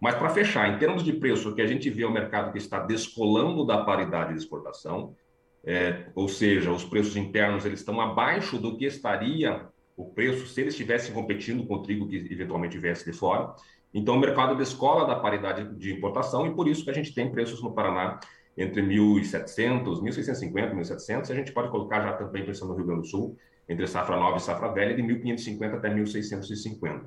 Mas 0.00 0.16
para 0.16 0.30
fechar, 0.30 0.68
em 0.68 0.78
termos 0.78 1.04
de 1.04 1.12
preço, 1.12 1.50
o 1.50 1.54
que 1.54 1.62
a 1.62 1.66
gente 1.66 1.88
vê 1.90 2.02
é 2.02 2.08
um 2.08 2.12
mercado 2.12 2.50
que 2.50 2.58
está 2.58 2.80
descolando 2.80 3.64
da 3.64 3.84
paridade 3.84 4.32
de 4.32 4.40
exportação, 4.40 5.14
é, 5.64 6.06
ou 6.14 6.28
seja, 6.28 6.72
os 6.72 6.84
preços 6.84 7.16
internos 7.16 7.64
eles 7.64 7.80
estão 7.80 8.00
abaixo 8.00 8.58
do 8.58 8.76
que 8.76 8.84
estaria 8.84 9.66
o 9.96 10.06
preço 10.06 10.46
se 10.46 10.60
eles 10.60 10.74
estivessem 10.74 11.14
competindo 11.14 11.66
com 11.66 11.74
o 11.74 11.82
trigo 11.82 12.08
que 12.08 12.16
eventualmente 12.16 12.78
viesse 12.78 13.04
de 13.04 13.16
fora. 13.16 13.54
Então, 13.94 14.16
o 14.16 14.18
mercado 14.18 14.56
descola 14.56 15.06
da 15.06 15.16
paridade 15.16 15.76
de 15.76 15.92
importação 15.92 16.46
e 16.46 16.54
por 16.54 16.66
isso 16.66 16.84
que 16.84 16.90
a 16.90 16.94
gente 16.94 17.14
tem 17.14 17.30
preços 17.30 17.62
no 17.62 17.72
Paraná 17.72 18.18
entre 18.56 18.82
1.700, 18.82 20.00
1.650, 20.00 20.74
1.700, 20.74 21.28
e 21.28 21.32
a 21.32 21.36
gente 21.36 21.52
pode 21.52 21.70
colocar 21.70 22.02
já 22.02 22.12
também 22.14 22.44
preço 22.44 22.66
no 22.66 22.74
Rio 22.74 22.86
Grande 22.86 23.02
do 23.02 23.06
Sul, 23.06 23.36
entre 23.68 23.86
safra 23.86 24.16
nova 24.16 24.36
e 24.36 24.40
safra 24.40 24.72
velha, 24.72 24.94
de 24.94 25.02
1.550 25.02 25.74
até 25.74 25.88
1.650. 25.88 27.02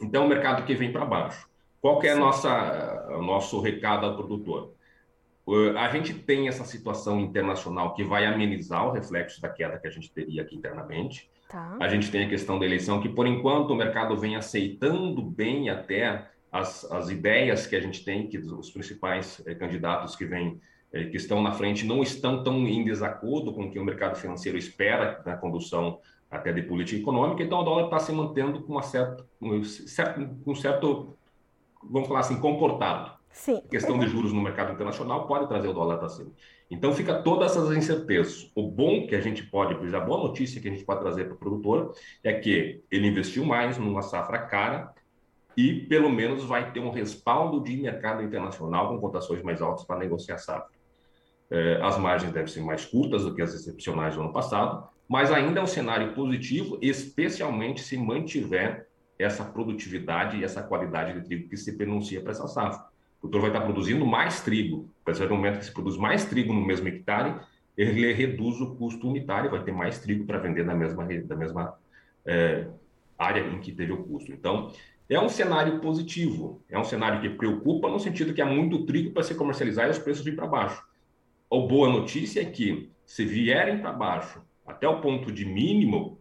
Então, 0.00 0.24
o 0.24 0.28
mercado 0.28 0.64
que 0.64 0.74
vem 0.74 0.92
para 0.92 1.04
baixo. 1.04 1.48
Qual 1.80 1.98
que 1.98 2.06
é 2.06 2.14
nossa, 2.14 3.08
o 3.10 3.22
nosso 3.22 3.60
recado 3.60 4.06
ao 4.06 4.16
produtor? 4.16 4.72
A 5.76 5.88
gente 5.90 6.14
tem 6.14 6.48
essa 6.48 6.64
situação 6.64 7.20
internacional 7.20 7.94
que 7.94 8.02
vai 8.02 8.24
amenizar 8.24 8.86
o 8.86 8.92
reflexo 8.92 9.42
da 9.42 9.48
queda 9.48 9.78
que 9.78 9.86
a 9.86 9.90
gente 9.90 10.10
teria 10.10 10.42
aqui 10.42 10.56
internamente. 10.56 11.30
Tá. 11.48 11.76
A 11.80 11.88
gente 11.88 12.10
tem 12.10 12.24
a 12.24 12.28
questão 12.28 12.58
da 12.58 12.64
eleição, 12.64 13.00
que 13.00 13.08
por 13.08 13.26
enquanto 13.26 13.70
o 13.70 13.76
mercado 13.76 14.16
vem 14.16 14.36
aceitando 14.36 15.22
bem 15.22 15.68
até 15.68 16.26
as, 16.50 16.90
as 16.90 17.10
ideias 17.10 17.66
que 17.66 17.76
a 17.76 17.80
gente 17.80 18.04
tem, 18.04 18.28
que 18.28 18.38
os 18.38 18.70
principais 18.70 19.42
eh, 19.44 19.54
candidatos 19.54 20.14
que 20.14 20.24
vêm, 20.24 20.60
eh, 20.92 21.04
que 21.06 21.16
estão 21.16 21.42
na 21.42 21.52
frente, 21.52 21.84
não 21.84 22.02
estão 22.02 22.42
tão 22.44 22.66
em 22.66 22.84
desacordo 22.84 23.52
com 23.52 23.64
o 23.64 23.70
que 23.70 23.78
o 23.78 23.84
mercado 23.84 24.16
financeiro 24.16 24.56
espera 24.56 25.20
na 25.26 25.36
condução 25.36 25.98
até 26.30 26.52
de 26.52 26.62
política 26.62 27.00
econômica. 27.00 27.42
Então, 27.42 27.60
o 27.60 27.64
dólar 27.64 27.86
está 27.86 27.98
se 27.98 28.12
mantendo 28.12 28.62
com 28.62 28.72
uma 28.72 28.82
certa, 28.82 29.26
um 29.40 29.64
certo, 29.64 30.30
um 30.46 30.54
certo, 30.54 31.18
vamos 31.82 32.06
falar 32.06 32.20
assim, 32.20 32.40
comportado. 32.40 33.13
Sim. 33.34 33.60
A 33.66 33.68
questão 33.68 33.98
de 33.98 34.06
juros 34.06 34.32
no 34.32 34.40
mercado 34.40 34.72
internacional 34.72 35.26
pode 35.26 35.48
trazer 35.48 35.66
o 35.66 35.72
dólar 35.72 35.98
para 35.98 36.08
cima. 36.08 36.30
Então 36.70 36.92
fica 36.92 37.20
todas 37.20 37.50
essas 37.50 37.76
incertezas. 37.76 38.50
O 38.54 38.70
bom 38.70 39.08
que 39.08 39.14
a 39.16 39.20
gente 39.20 39.42
pode, 39.42 39.74
a 39.94 40.00
boa 40.00 40.28
notícia 40.28 40.60
que 40.60 40.68
a 40.68 40.70
gente 40.70 40.84
pode 40.84 41.00
trazer 41.00 41.24
para 41.24 41.34
o 41.34 41.38
produtor 41.38 41.92
é 42.22 42.32
que 42.32 42.82
ele 42.90 43.08
investiu 43.08 43.44
mais 43.44 43.76
numa 43.76 44.02
safra 44.02 44.38
cara 44.38 44.94
e 45.56 45.80
pelo 45.86 46.08
menos 46.08 46.44
vai 46.44 46.72
ter 46.72 46.78
um 46.78 46.90
respaldo 46.90 47.60
de 47.60 47.76
mercado 47.76 48.22
internacional 48.22 48.88
com 48.88 49.00
cotações 49.00 49.42
mais 49.42 49.60
altas 49.60 49.84
para 49.84 49.98
negociar 49.98 50.38
safra. 50.38 50.72
É, 51.50 51.80
as 51.82 51.98
margens 51.98 52.32
devem 52.32 52.48
ser 52.48 52.62
mais 52.62 52.84
curtas 52.84 53.24
do 53.24 53.34
que 53.34 53.42
as 53.42 53.52
excepcionais 53.52 54.14
do 54.14 54.20
ano 54.20 54.32
passado, 54.32 54.88
mas 55.08 55.32
ainda 55.32 55.58
é 55.58 55.62
um 55.62 55.66
cenário 55.66 56.14
positivo, 56.14 56.78
especialmente 56.80 57.82
se 57.82 57.98
mantiver 57.98 58.88
essa 59.18 59.44
produtividade 59.44 60.36
e 60.36 60.44
essa 60.44 60.62
qualidade 60.62 61.20
de 61.20 61.26
trigo 61.26 61.48
que 61.48 61.56
se 61.56 61.76
pronuncia 61.76 62.20
para 62.20 62.30
essa 62.30 62.46
safra. 62.46 62.93
O 63.24 63.26
produtor 63.26 63.40
vai 63.40 63.50
estar 63.50 63.62
produzindo 63.62 64.04
mais 64.04 64.42
trigo, 64.42 64.90
a 65.00 65.06
partir 65.06 65.26
do 65.26 65.34
momento 65.34 65.58
que 65.58 65.64
se 65.64 65.72
produz 65.72 65.96
mais 65.96 66.26
trigo 66.26 66.52
no 66.52 66.60
mesmo 66.60 66.86
hectare, 66.88 67.40
ele 67.74 68.12
reduz 68.12 68.60
o 68.60 68.74
custo 68.76 69.08
unitário, 69.08 69.50
vai 69.50 69.64
ter 69.64 69.72
mais 69.72 69.98
trigo 69.98 70.26
para 70.26 70.36
vender 70.36 70.62
na 70.62 70.74
mesma, 70.74 71.02
mesma 71.04 71.74
é, 72.26 72.66
área 73.18 73.40
em 73.40 73.58
que 73.60 73.72
teve 73.72 73.92
o 73.92 74.04
custo. 74.04 74.30
Então, 74.30 74.70
é 75.08 75.18
um 75.18 75.30
cenário 75.30 75.80
positivo, 75.80 76.62
é 76.68 76.78
um 76.78 76.84
cenário 76.84 77.22
que 77.22 77.30
preocupa 77.30 77.88
no 77.88 77.98
sentido 77.98 78.34
que 78.34 78.42
há 78.42 78.46
muito 78.46 78.84
trigo 78.84 79.12
para 79.12 79.22
se 79.22 79.34
comercializar 79.34 79.86
e 79.86 79.92
os 79.92 79.98
preços 79.98 80.22
vir 80.22 80.36
para 80.36 80.46
baixo. 80.46 80.84
A 81.50 81.56
boa 81.56 81.88
notícia 81.88 82.42
é 82.42 82.44
que, 82.44 82.90
se 83.06 83.24
vierem 83.24 83.78
para 83.78 83.92
baixo 83.92 84.42
até 84.66 84.86
o 84.86 85.00
ponto 85.00 85.32
de 85.32 85.46
mínimo, 85.46 86.18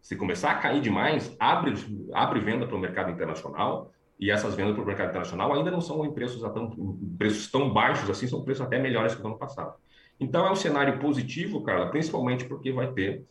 se 0.00 0.16
começar 0.16 0.52
a 0.52 0.54
cair 0.54 0.80
demais, 0.80 1.36
abre, 1.38 1.74
abre 2.14 2.40
venda 2.40 2.66
para 2.66 2.76
o 2.76 2.80
mercado 2.80 3.10
internacional, 3.10 3.92
e 4.18 4.30
essas 4.30 4.54
vendas 4.54 4.74
para 4.74 4.82
o 4.82 4.86
mercado 4.86 5.10
internacional 5.10 5.52
ainda 5.52 5.70
não 5.70 5.80
são 5.80 6.04
em 6.04 6.12
preços, 6.12 6.40
tão, 6.40 6.72
em 7.02 7.16
preços 7.16 7.50
tão 7.50 7.72
baixos 7.72 8.08
assim, 8.08 8.26
são 8.26 8.42
preços 8.42 8.64
até 8.64 8.78
melhores 8.78 9.14
que 9.14 9.22
o 9.22 9.26
ano 9.26 9.38
passado. 9.38 9.74
Então 10.18 10.46
é 10.46 10.50
um 10.50 10.56
cenário 10.56 10.98
positivo, 10.98 11.62
Carla, 11.62 11.90
principalmente 11.90 12.44
porque 12.46 12.72
vai 12.72 12.90
ter 12.92 13.24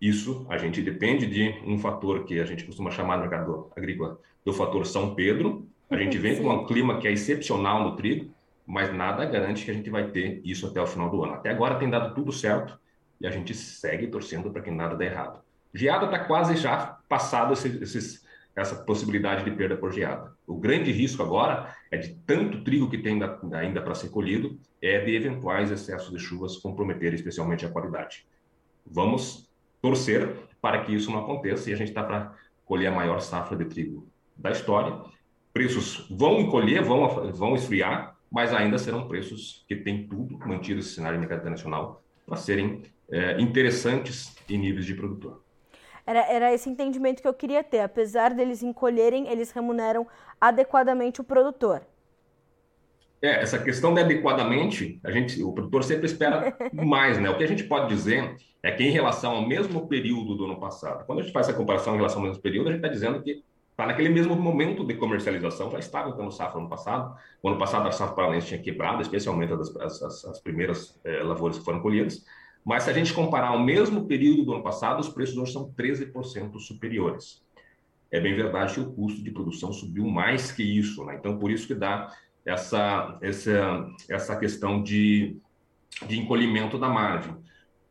isso, 0.00 0.46
a 0.48 0.58
gente 0.58 0.82
depende 0.82 1.26
de 1.26 1.54
um 1.66 1.78
fator 1.78 2.24
que 2.24 2.38
a 2.38 2.44
gente 2.44 2.64
costuma 2.64 2.90
chamar 2.90 3.16
no 3.16 3.22
mercado 3.22 3.70
agrícola 3.76 4.18
do 4.44 4.52
fator 4.52 4.86
São 4.86 5.14
Pedro. 5.14 5.66
A 5.90 5.96
gente 5.98 6.18
vem 6.18 6.40
com 6.40 6.48
um 6.48 6.66
clima 6.66 6.98
que 6.98 7.08
é 7.08 7.12
excepcional 7.12 7.82
no 7.82 7.96
trigo, 7.96 8.30
mas 8.66 8.92
nada 8.92 9.24
garante 9.24 9.64
que 9.64 9.70
a 9.70 9.74
gente 9.74 9.88
vai 9.88 10.10
ter 10.10 10.40
isso 10.44 10.66
até 10.66 10.80
o 10.80 10.86
final 10.86 11.10
do 11.10 11.22
ano. 11.24 11.34
Até 11.34 11.50
agora 11.50 11.78
tem 11.78 11.88
dado 11.88 12.14
tudo 12.14 12.32
certo 12.32 12.78
e 13.20 13.26
a 13.26 13.30
gente 13.30 13.54
segue 13.54 14.08
torcendo 14.08 14.50
para 14.50 14.62
que 14.62 14.70
nada 14.70 14.94
dê 14.96 15.06
errado. 15.06 15.40
Geada 15.72 16.06
está 16.06 16.18
quase 16.18 16.56
já 16.56 16.98
passado 17.08 17.52
esse, 17.52 17.68
esses, 17.82 18.25
essa 18.56 18.74
possibilidade 18.74 19.44
de 19.44 19.50
perda 19.50 19.76
por 19.76 19.92
geada. 19.92 20.32
O 20.46 20.56
grande 20.56 20.90
risco 20.90 21.22
agora 21.22 21.76
é 21.90 21.98
de 21.98 22.14
tanto 22.26 22.64
trigo 22.64 22.88
que 22.88 22.96
tem 22.96 23.20
ainda 23.52 23.82
para 23.82 23.94
ser 23.94 24.08
colhido, 24.08 24.58
é 24.80 24.98
de 25.04 25.14
eventuais 25.14 25.70
excessos 25.70 26.10
de 26.10 26.18
chuvas 26.18 26.56
comprometerem 26.56 27.14
especialmente 27.14 27.66
a 27.66 27.68
qualidade. 27.68 28.26
Vamos 28.86 29.46
torcer 29.82 30.34
para 30.60 30.82
que 30.82 30.94
isso 30.94 31.10
não 31.10 31.20
aconteça 31.20 31.68
e 31.68 31.74
a 31.74 31.76
gente 31.76 31.88
está 31.88 32.02
para 32.02 32.34
colher 32.64 32.86
a 32.86 32.94
maior 32.94 33.20
safra 33.20 33.56
de 33.56 33.66
trigo 33.66 34.08
da 34.34 34.50
história. 34.50 35.02
Preços 35.52 36.06
vão 36.10 36.40
encolher, 36.40 36.82
vão, 36.82 37.32
vão 37.32 37.54
esfriar, 37.54 38.16
mas 38.30 38.54
ainda 38.54 38.78
serão 38.78 39.06
preços 39.06 39.64
que 39.68 39.76
têm 39.76 40.08
tudo 40.08 40.38
mantido 40.38 40.80
esse 40.80 40.94
cenário 40.94 41.18
de 41.18 41.20
mercado 41.20 41.40
internacional 41.40 42.02
para 42.26 42.36
serem 42.36 42.82
é, 43.10 43.40
interessantes 43.40 44.34
em 44.48 44.58
níveis 44.58 44.86
de 44.86 44.94
produtor. 44.94 45.45
Era, 46.06 46.20
era 46.32 46.54
esse 46.54 46.70
entendimento 46.70 47.20
que 47.20 47.28
eu 47.28 47.34
queria 47.34 47.64
ter. 47.64 47.80
Apesar 47.80 48.32
deles 48.32 48.62
encolherem, 48.62 49.28
eles 49.28 49.50
remuneram 49.50 50.06
adequadamente 50.40 51.20
o 51.20 51.24
produtor. 51.24 51.82
É, 53.20 53.42
essa 53.42 53.58
questão 53.58 53.92
de 53.92 54.00
adequadamente, 54.00 55.00
a 55.02 55.10
gente, 55.10 55.42
o 55.42 55.52
produtor 55.52 55.82
sempre 55.82 56.06
espera 56.06 56.56
mais, 56.72 57.18
né? 57.18 57.28
O 57.28 57.36
que 57.36 57.44
a 57.44 57.48
gente 57.48 57.64
pode 57.64 57.88
dizer 57.88 58.36
é 58.62 58.70
que 58.70 58.84
em 58.84 58.90
relação 58.90 59.32
ao 59.32 59.48
mesmo 59.48 59.88
período 59.88 60.36
do 60.36 60.44
ano 60.44 60.60
passado, 60.60 61.04
quando 61.06 61.20
a 61.20 61.22
gente 61.22 61.32
faz 61.32 61.48
essa 61.48 61.56
comparação 61.56 61.94
em 61.94 61.96
relação 61.96 62.20
ao 62.20 62.28
mesmo 62.28 62.42
período, 62.42 62.68
a 62.68 62.72
gente 62.72 62.84
está 62.84 62.92
dizendo 62.92 63.22
que 63.22 63.42
está 63.70 63.86
naquele 63.86 64.08
mesmo 64.08 64.34
momento 64.36 64.84
de 64.84 64.94
comercialização, 64.94 65.70
já 65.70 65.78
estava 65.78 66.10
então 66.10 66.24
no 66.24 66.32
safra 66.32 66.58
ano 66.58 66.68
passado. 66.68 67.16
O 67.42 67.48
ano 67.48 67.58
passado 67.58 67.86
a 67.88 67.92
safra 67.92 68.14
paraense 68.14 68.46
tinha 68.48 68.60
quebrado, 68.60 69.02
especialmente 69.02 69.52
as, 69.52 70.02
as, 70.02 70.24
as 70.24 70.40
primeiras 70.40 70.98
é, 71.04 71.22
lavouras 71.22 71.58
que 71.58 71.64
foram 71.64 71.80
colhidas. 71.80 72.24
Mas 72.66 72.82
se 72.82 72.90
a 72.90 72.92
gente 72.92 73.14
comparar 73.14 73.50
ao 73.50 73.60
mesmo 73.60 74.06
período 74.06 74.44
do 74.44 74.54
ano 74.54 74.62
passado, 74.64 74.98
os 74.98 75.08
preços 75.08 75.36
hoje 75.36 75.52
são 75.52 75.72
13% 75.72 76.58
superiores. 76.58 77.40
É 78.10 78.18
bem 78.18 78.34
verdade 78.34 78.74
que 78.74 78.80
o 78.80 78.92
custo 78.92 79.22
de 79.22 79.30
produção 79.30 79.72
subiu 79.72 80.04
mais 80.06 80.50
que 80.50 80.64
isso, 80.64 81.04
né? 81.04 81.14
Então, 81.16 81.38
por 81.38 81.48
isso 81.48 81.68
que 81.68 81.76
dá 81.76 82.12
essa, 82.44 83.18
essa, 83.22 83.86
essa 84.08 84.36
questão 84.36 84.82
de, 84.82 85.36
de 86.08 86.18
encolhimento 86.18 86.76
da 86.76 86.88
margem. 86.88 87.36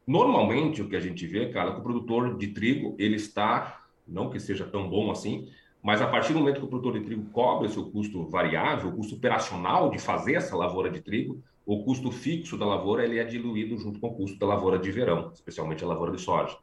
Normalmente, 0.06 0.82
o 0.82 0.90
que 0.90 0.98
a 0.98 1.00
gente 1.00 1.26
vê, 1.26 1.48
cara, 1.48 1.70
é 1.70 1.74
que 1.74 1.80
o 1.80 1.84
produtor 1.84 2.38
de 2.38 2.48
trigo, 2.50 2.98
ele 3.00 3.16
está, 3.16 3.80
não 4.06 4.30
que 4.30 4.42
seja 4.42 4.66
tão 4.66 4.90
bom 4.90 5.10
assim, 5.10 5.48
mas 5.82 6.02
a 6.02 6.08
partir 6.08 6.34
do 6.34 6.40
momento 6.40 6.60
que 6.60 6.66
o 6.66 6.70
produtor 6.70 7.00
de 7.00 7.06
trigo 7.06 7.30
cobre 7.32 7.70
seu 7.70 7.90
custo 7.92 8.28
variável, 8.28 8.90
o 8.90 8.96
custo 8.98 9.16
operacional 9.16 9.90
de 9.90 10.00
fazer 10.00 10.34
essa 10.34 10.54
lavoura 10.54 10.90
de 10.90 11.00
trigo, 11.00 11.42
o 11.66 11.84
custo 11.84 12.12
fixo 12.12 12.58
da 12.58 12.66
lavoura 12.66 13.04
ele 13.04 13.20
é 13.20 13.24
diluído 13.24 13.78
junto 13.78 14.00
com 14.00 14.08
o 14.08 14.16
custo 14.16 14.38
da 14.38 14.46
lavoura 14.46 14.78
de 14.78 14.92
verão, 14.92 15.32
especialmente 15.34 15.84
a 15.84 15.88
lavoura 15.88 16.12
de 16.12 16.22
soja. 16.22 16.58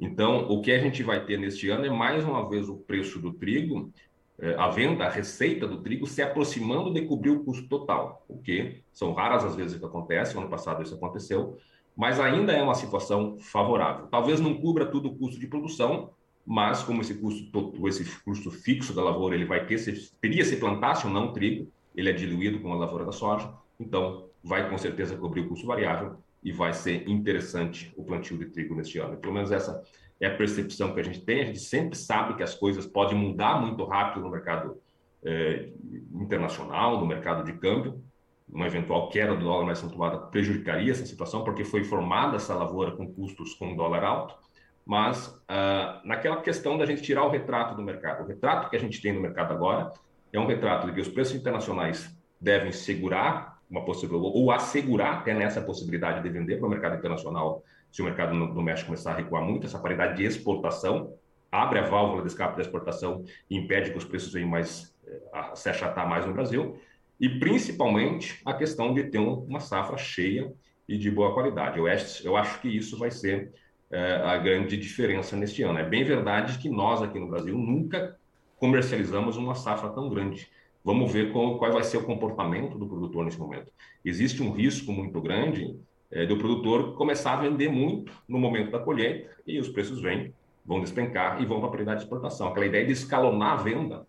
Então, 0.00 0.48
o 0.48 0.60
que 0.60 0.72
a 0.72 0.78
gente 0.78 1.02
vai 1.02 1.24
ter 1.24 1.38
neste 1.38 1.68
ano 1.68 1.86
é 1.86 1.90
mais 1.90 2.24
uma 2.24 2.48
vez 2.48 2.68
o 2.68 2.76
preço 2.76 3.18
do 3.18 3.32
trigo 3.32 3.92
é, 4.38 4.54
a 4.56 4.68
venda, 4.68 5.04
a 5.04 5.08
receita 5.08 5.66
do 5.66 5.80
trigo 5.80 6.06
se 6.06 6.20
aproximando 6.20 6.92
de 6.92 7.02
cobrir 7.02 7.30
o 7.30 7.44
custo 7.44 7.68
total, 7.68 8.24
o 8.28 8.36
que 8.36 8.82
são 8.92 9.12
raras 9.12 9.44
as 9.44 9.54
vezes 9.54 9.78
que 9.78 9.84
acontece, 9.84 10.34
no 10.34 10.40
ano 10.40 10.50
passado 10.50 10.82
isso 10.82 10.94
aconteceu, 10.94 11.56
mas 11.96 12.18
ainda 12.18 12.52
é 12.52 12.60
uma 12.60 12.74
situação 12.74 13.38
favorável. 13.38 14.08
Talvez 14.08 14.40
não 14.40 14.54
cubra 14.54 14.86
todo 14.86 15.06
o 15.06 15.14
custo 15.14 15.38
de 15.38 15.46
produção, 15.46 16.10
mas 16.44 16.82
como 16.82 17.00
esse 17.00 17.14
custo, 17.14 17.72
esse 17.86 18.04
custo 18.22 18.50
fixo 18.50 18.92
da 18.92 19.04
lavoura, 19.04 19.36
ele 19.36 19.44
vai 19.44 19.64
ter, 19.64 19.78
se, 19.78 20.12
teria 20.20 20.44
se 20.44 20.56
plantasse 20.56 21.06
ou 21.06 21.12
não 21.12 21.32
trigo, 21.32 21.70
ele 21.94 22.10
é 22.10 22.12
diluído 22.12 22.58
com 22.58 22.72
a 22.72 22.76
lavoura 22.76 23.04
da 23.04 23.12
soja, 23.12 23.48
então 23.78 24.26
vai 24.44 24.68
com 24.68 24.76
certeza 24.76 25.16
cobrir 25.16 25.40
o 25.40 25.48
custo 25.48 25.66
variável 25.66 26.18
e 26.42 26.52
vai 26.52 26.74
ser 26.74 27.08
interessante 27.08 27.92
o 27.96 28.04
plantio 28.04 28.36
de 28.36 28.46
trigo 28.46 28.74
neste 28.74 28.98
ano. 28.98 29.16
Pelo 29.16 29.32
menos 29.32 29.50
essa 29.50 29.82
é 30.20 30.26
a 30.26 30.36
percepção 30.36 30.92
que 30.92 31.00
a 31.00 31.02
gente 31.02 31.22
tem. 31.22 31.40
A 31.40 31.46
gente 31.46 31.60
sempre 31.60 31.96
sabe 31.96 32.34
que 32.34 32.42
as 32.42 32.54
coisas 32.54 32.86
podem 32.86 33.16
mudar 33.16 33.60
muito 33.60 33.82
rápido 33.84 34.22
no 34.22 34.30
mercado 34.30 34.76
é, 35.24 35.70
internacional, 36.12 37.00
no 37.00 37.06
mercado 37.06 37.42
de 37.42 37.54
câmbio. 37.54 38.04
Uma 38.46 38.66
eventual 38.66 39.08
queda 39.08 39.34
do 39.34 39.42
dólar 39.42 39.64
mais 39.64 39.82
acentuada 39.82 40.18
prejudicaria 40.18 40.92
essa 40.92 41.06
situação, 41.06 41.42
porque 41.42 41.64
foi 41.64 41.82
formada 41.82 42.36
essa 42.36 42.54
lavoura 42.54 42.92
com 42.92 43.10
custos 43.10 43.54
com 43.54 43.74
dólar 43.74 44.04
alto. 44.04 44.36
Mas 44.84 45.28
uh, 45.28 46.06
naquela 46.06 46.42
questão 46.42 46.76
da 46.76 46.84
gente 46.84 47.00
tirar 47.00 47.24
o 47.24 47.30
retrato 47.30 47.74
do 47.74 47.82
mercado, 47.82 48.22
o 48.22 48.26
retrato 48.26 48.68
que 48.68 48.76
a 48.76 48.78
gente 48.78 49.00
tem 49.00 49.14
no 49.14 49.20
mercado 49.20 49.54
agora 49.54 49.90
é 50.30 50.38
um 50.38 50.46
retrato 50.46 50.86
de 50.86 50.92
que 50.92 51.00
os 51.00 51.08
preços 51.08 51.34
internacionais 51.34 52.14
devem 52.38 52.70
segurar 52.70 53.53
uma 53.70 53.84
possibilidade, 53.84 54.32
ou 54.34 54.50
assegurar 54.50 55.18
até 55.18 55.34
nessa 55.34 55.60
possibilidade 55.60 56.22
de 56.22 56.28
vender 56.28 56.58
para 56.58 56.66
o 56.66 56.70
mercado 56.70 56.96
internacional 56.96 57.62
se 57.90 58.02
o 58.02 58.04
mercado 58.04 58.34
no, 58.34 58.62
México 58.62 58.86
começar 58.86 59.12
a 59.12 59.16
recuar 59.16 59.42
muito, 59.42 59.66
essa 59.66 59.78
paridade 59.78 60.16
de 60.16 60.24
exportação 60.24 61.14
abre 61.50 61.78
a 61.78 61.82
válvula 61.82 62.22
de 62.22 62.28
escape 62.28 62.56
da 62.56 62.62
exportação 62.62 63.24
e 63.48 63.56
impede 63.56 63.92
que 63.92 63.98
os 63.98 64.04
preços 64.04 64.32
venham 64.32 64.48
mais, 64.48 64.92
eh, 65.06 65.22
a 65.32 65.54
se 65.54 65.68
achatar 65.68 66.08
mais 66.08 66.26
no 66.26 66.32
Brasil, 66.32 66.76
e 67.20 67.28
principalmente 67.28 68.40
a 68.44 68.52
questão 68.52 68.92
de 68.92 69.04
ter 69.04 69.18
uma 69.18 69.60
safra 69.60 69.96
cheia 69.96 70.52
e 70.88 70.98
de 70.98 71.10
boa 71.10 71.32
qualidade. 71.32 71.78
Eu 71.78 71.86
acho, 71.86 72.26
eu 72.26 72.36
acho 72.36 72.60
que 72.60 72.68
isso 72.68 72.98
vai 72.98 73.10
ser 73.12 73.52
é, 73.90 74.16
a 74.24 74.36
grande 74.38 74.76
diferença 74.76 75.36
neste 75.36 75.62
ano. 75.62 75.78
É 75.78 75.84
bem 75.84 76.02
verdade 76.02 76.58
que 76.58 76.68
nós 76.68 77.00
aqui 77.00 77.18
no 77.18 77.28
Brasil 77.28 77.56
nunca 77.56 78.16
comercializamos 78.58 79.36
uma 79.36 79.54
safra 79.54 79.90
tão 79.90 80.08
grande. 80.08 80.50
Vamos 80.84 81.10
ver 81.10 81.32
qual, 81.32 81.58
qual 81.58 81.72
vai 81.72 81.82
ser 81.82 81.96
o 81.96 82.04
comportamento 82.04 82.76
do 82.76 82.86
produtor 82.86 83.24
nesse 83.24 83.38
momento. 83.38 83.72
Existe 84.04 84.42
um 84.42 84.50
risco 84.52 84.92
muito 84.92 85.18
grande 85.18 85.80
é, 86.10 86.26
do 86.26 86.36
produtor 86.36 86.94
começar 86.94 87.32
a 87.32 87.40
vender 87.40 87.70
muito 87.70 88.12
no 88.28 88.38
momento 88.38 88.70
da 88.70 88.78
colheita 88.78 89.30
e 89.46 89.58
os 89.58 89.68
preços 89.68 90.02
vêm, 90.02 90.34
vão 90.64 90.80
despencar 90.80 91.40
e 91.40 91.46
vão 91.46 91.58
para 91.58 91.68
a 91.68 91.70
paridade 91.70 92.00
de 92.00 92.04
exportação. 92.04 92.48
Aquela 92.48 92.66
ideia 92.66 92.84
de 92.84 92.92
escalonar 92.92 93.52
a 93.52 93.62
venda, 93.62 94.06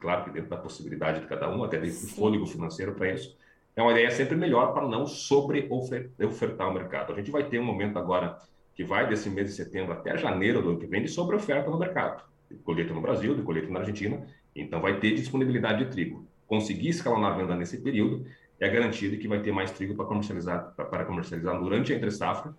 claro 0.00 0.24
que 0.24 0.30
dentro 0.30 0.48
da 0.48 0.56
possibilidade 0.56 1.20
de 1.20 1.26
cada 1.26 1.54
um, 1.54 1.62
até 1.62 1.78
dentro 1.78 2.00
do 2.00 2.08
fôlego 2.08 2.46
financeiro 2.46 2.94
para 2.94 3.12
isso, 3.12 3.36
é 3.76 3.82
uma 3.82 3.92
ideia 3.92 4.10
sempre 4.10 4.34
melhor 4.34 4.72
para 4.72 4.88
não 4.88 5.06
sobre-ofertar 5.06 6.70
o 6.70 6.72
mercado. 6.72 7.12
A 7.12 7.16
gente 7.16 7.30
vai 7.30 7.44
ter 7.44 7.58
um 7.58 7.64
momento 7.64 7.98
agora 7.98 8.38
que 8.74 8.82
vai 8.82 9.06
desse 9.06 9.28
mês 9.28 9.48
de 9.48 9.54
setembro 9.54 9.92
até 9.92 10.16
janeiro 10.16 10.62
do 10.62 10.70
ano 10.70 10.78
que 10.78 10.86
vem 10.86 11.02
de 11.02 11.08
sobre-oferta 11.08 11.70
no 11.70 11.78
mercado. 11.78 12.24
Colheita 12.62 12.92
no 12.92 13.00
Brasil, 13.00 13.34
de 13.34 13.42
colheita 13.42 13.70
na 13.70 13.80
Argentina, 13.80 14.26
então 14.54 14.80
vai 14.80 14.98
ter 15.00 15.14
disponibilidade 15.14 15.84
de 15.84 15.90
trigo. 15.90 16.26
Conseguir 16.46 16.90
escalonar 16.90 17.32
a 17.32 17.36
venda 17.36 17.54
nesse 17.54 17.80
período 17.80 18.26
é 18.60 18.68
garantido 18.68 19.16
que 19.18 19.26
vai 19.26 19.40
ter 19.40 19.52
mais 19.52 19.70
trigo 19.70 19.94
para 19.94 20.04
comercializar, 20.04 20.74
para 20.76 21.04
comercializar 21.04 21.58
durante 21.58 21.92
a 21.92 21.96
entre 21.96 22.10
safra, 22.10 22.54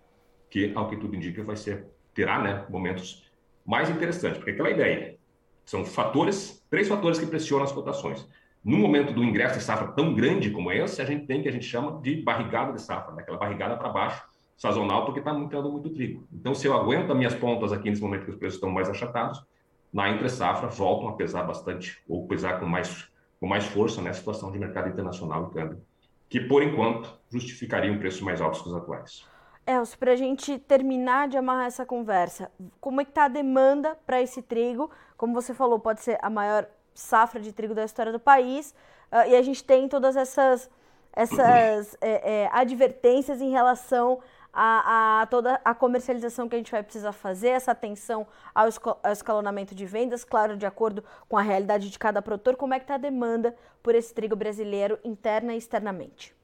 que 0.50 0.72
ao 0.74 0.88
que 0.88 0.96
tudo 0.96 1.16
indica 1.16 1.42
vai 1.42 1.56
ser 1.56 1.86
terá, 2.14 2.40
né, 2.42 2.64
momentos 2.68 3.30
mais 3.64 3.90
interessantes, 3.90 4.38
porque 4.38 4.52
aquela 4.52 4.70
ideia 4.70 5.16
são 5.64 5.84
fatores, 5.84 6.64
três 6.70 6.88
fatores 6.88 7.18
que 7.18 7.26
pressionam 7.26 7.64
as 7.64 7.72
cotações. 7.72 8.26
No 8.64 8.78
momento 8.78 9.12
do 9.12 9.22
ingresso 9.22 9.58
de 9.58 9.64
safra 9.64 9.88
tão 9.88 10.14
grande 10.14 10.50
como 10.50 10.72
esse, 10.72 11.00
a 11.02 11.04
gente 11.04 11.26
tem 11.26 11.42
que 11.42 11.48
a 11.48 11.52
gente 11.52 11.66
chama 11.66 12.00
de 12.00 12.22
barrigada 12.22 12.72
de 12.72 12.80
safra, 12.80 13.14
né? 13.14 13.22
aquela 13.22 13.38
barrigada 13.38 13.76
para 13.76 13.88
baixo, 13.88 14.22
sazonal, 14.56 15.04
porque 15.04 15.20
está 15.20 15.32
entrando 15.32 15.70
muito 15.70 15.90
trigo. 15.90 16.26
Então, 16.32 16.54
se 16.54 16.66
eu 16.66 16.74
aguento 16.74 17.10
as 17.10 17.16
minhas 17.16 17.34
pontas 17.34 17.72
aqui 17.72 17.90
nesse 17.90 18.00
momento 18.02 18.24
que 18.24 18.30
os 18.30 18.36
preços 18.36 18.56
estão 18.56 18.70
mais 18.70 18.88
achatados, 18.88 19.44
na 19.92 20.10
entre 20.10 20.28
safra 20.28 20.68
voltam 20.68 21.08
a 21.08 21.12
pesar 21.12 21.42
bastante, 21.44 22.02
ou 22.08 22.26
pesar 22.26 22.60
com 22.60 22.66
mais 22.66 23.08
com 23.38 23.46
mais 23.46 23.66
força 23.66 24.00
nessa 24.00 24.18
situação 24.18 24.50
de 24.50 24.58
mercado 24.58 24.88
internacional 24.88 25.50
e 25.50 25.54
câmbio, 25.54 25.82
que 26.28 26.40
por 26.40 26.62
enquanto 26.62 27.18
justificariam 27.30 27.98
preços 27.98 28.22
mais 28.22 28.40
altos 28.40 28.62
que 28.62 28.68
os 28.68 28.74
atuais. 28.74 29.26
Elcio, 29.66 29.98
para 29.98 30.12
a 30.12 30.16
gente 30.16 30.58
terminar 30.60 31.28
de 31.28 31.36
amarrar 31.36 31.66
essa 31.66 31.84
conversa, 31.84 32.50
como 32.80 33.00
é 33.00 33.04
que 33.04 33.10
está 33.10 33.24
a 33.24 33.28
demanda 33.28 33.98
para 34.06 34.22
esse 34.22 34.40
trigo? 34.40 34.90
Como 35.16 35.34
você 35.34 35.52
falou, 35.52 35.78
pode 35.78 36.00
ser 36.00 36.18
a 36.22 36.30
maior 36.30 36.66
safra 36.94 37.40
de 37.40 37.52
trigo 37.52 37.74
da 37.74 37.84
história 37.84 38.12
do 38.12 38.20
país, 38.20 38.74
uh, 39.10 39.28
e 39.28 39.34
a 39.34 39.42
gente 39.42 39.64
tem 39.64 39.88
todas 39.88 40.16
essas, 40.16 40.70
essas 41.12 41.96
é, 42.00 42.44
é, 42.46 42.50
advertências 42.52 43.40
em 43.40 43.50
relação 43.50 44.20
a, 44.58 45.20
a, 45.20 45.26
toda 45.26 45.60
a 45.62 45.74
comercialização 45.74 46.48
que 46.48 46.54
a 46.54 46.58
gente 46.58 46.70
vai 46.70 46.82
precisar 46.82 47.12
fazer, 47.12 47.48
essa 47.48 47.72
atenção 47.72 48.26
ao, 48.54 48.66
escalonamento 49.12 49.74
de 49.74 49.84
vendas, 49.84 50.24
claro, 50.24 50.56
de 50.56 50.64
acordo 50.64 51.04
com 51.28 51.36
a 51.36 51.42
realidade 51.42 51.90
de 51.90 51.98
cada 51.98 52.22
produtor, 52.22 52.56
como 52.56 52.72
é 52.72 52.78
que 52.78 52.84
está 52.84 52.94
a 52.94 52.98
demanda 52.98 53.54
por 53.82 53.94
esse 53.94 54.14
trigo 54.14 54.34
brasileiro 54.34 54.98
interna 55.04 55.54
e 55.54 55.58
externamente? 55.58 56.34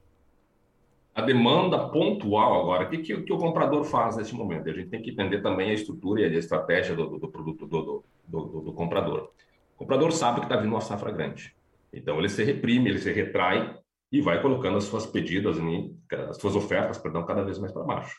a 1.15 1.21
demanda 1.21 1.89
pontual 1.89 2.61
agora, 2.61 2.85
o 2.85 2.89
que, 2.89 2.97
que, 2.97 3.21
que, 3.21 3.33
o 3.33 3.37
comprador 3.37 3.83
faz 3.83 4.17
nesse 4.17 4.33
momento? 4.33 4.67
A 4.67 4.73
gente 4.73 4.89
tem 4.89 4.99
que 4.99 5.11
entender 5.11 5.41
também 5.41 5.69
a 5.69 5.73
estrutura 5.73 6.21
e 6.21 6.25
a 6.25 6.39
estratégia 6.39 6.95
do, 6.95 7.07
do, 7.07 7.19
do 7.19 7.27
produto 7.27 7.67
do, 7.67 8.03
do, 8.27 8.73
comprador. 8.73 9.29
O 9.75 9.77
comprador 9.77 10.11
sabe 10.11 10.39
que 10.39 10.47
está 10.47 10.55
vindo 10.55 10.71
uma 10.71 10.81
safra 10.81 11.11
grande. 11.11 11.55
Então 11.93 12.17
ele 12.17 12.29
se 12.29 12.43
reprime, 12.43 12.89
ele 12.89 12.97
se 12.97 13.11
retrai 13.11 13.77
e 14.13 14.21
vai 14.21 14.39
colocando 14.39 14.77
as 14.77 14.83
suas 14.83 15.07
pedidas, 15.07 15.57
as 16.29 16.37
suas 16.37 16.55
ofertas, 16.55 16.99
perdão, 16.99 17.25
cada 17.25 17.43
vez 17.43 17.57
mais 17.57 17.73
para 17.73 17.83
baixo. 17.83 18.15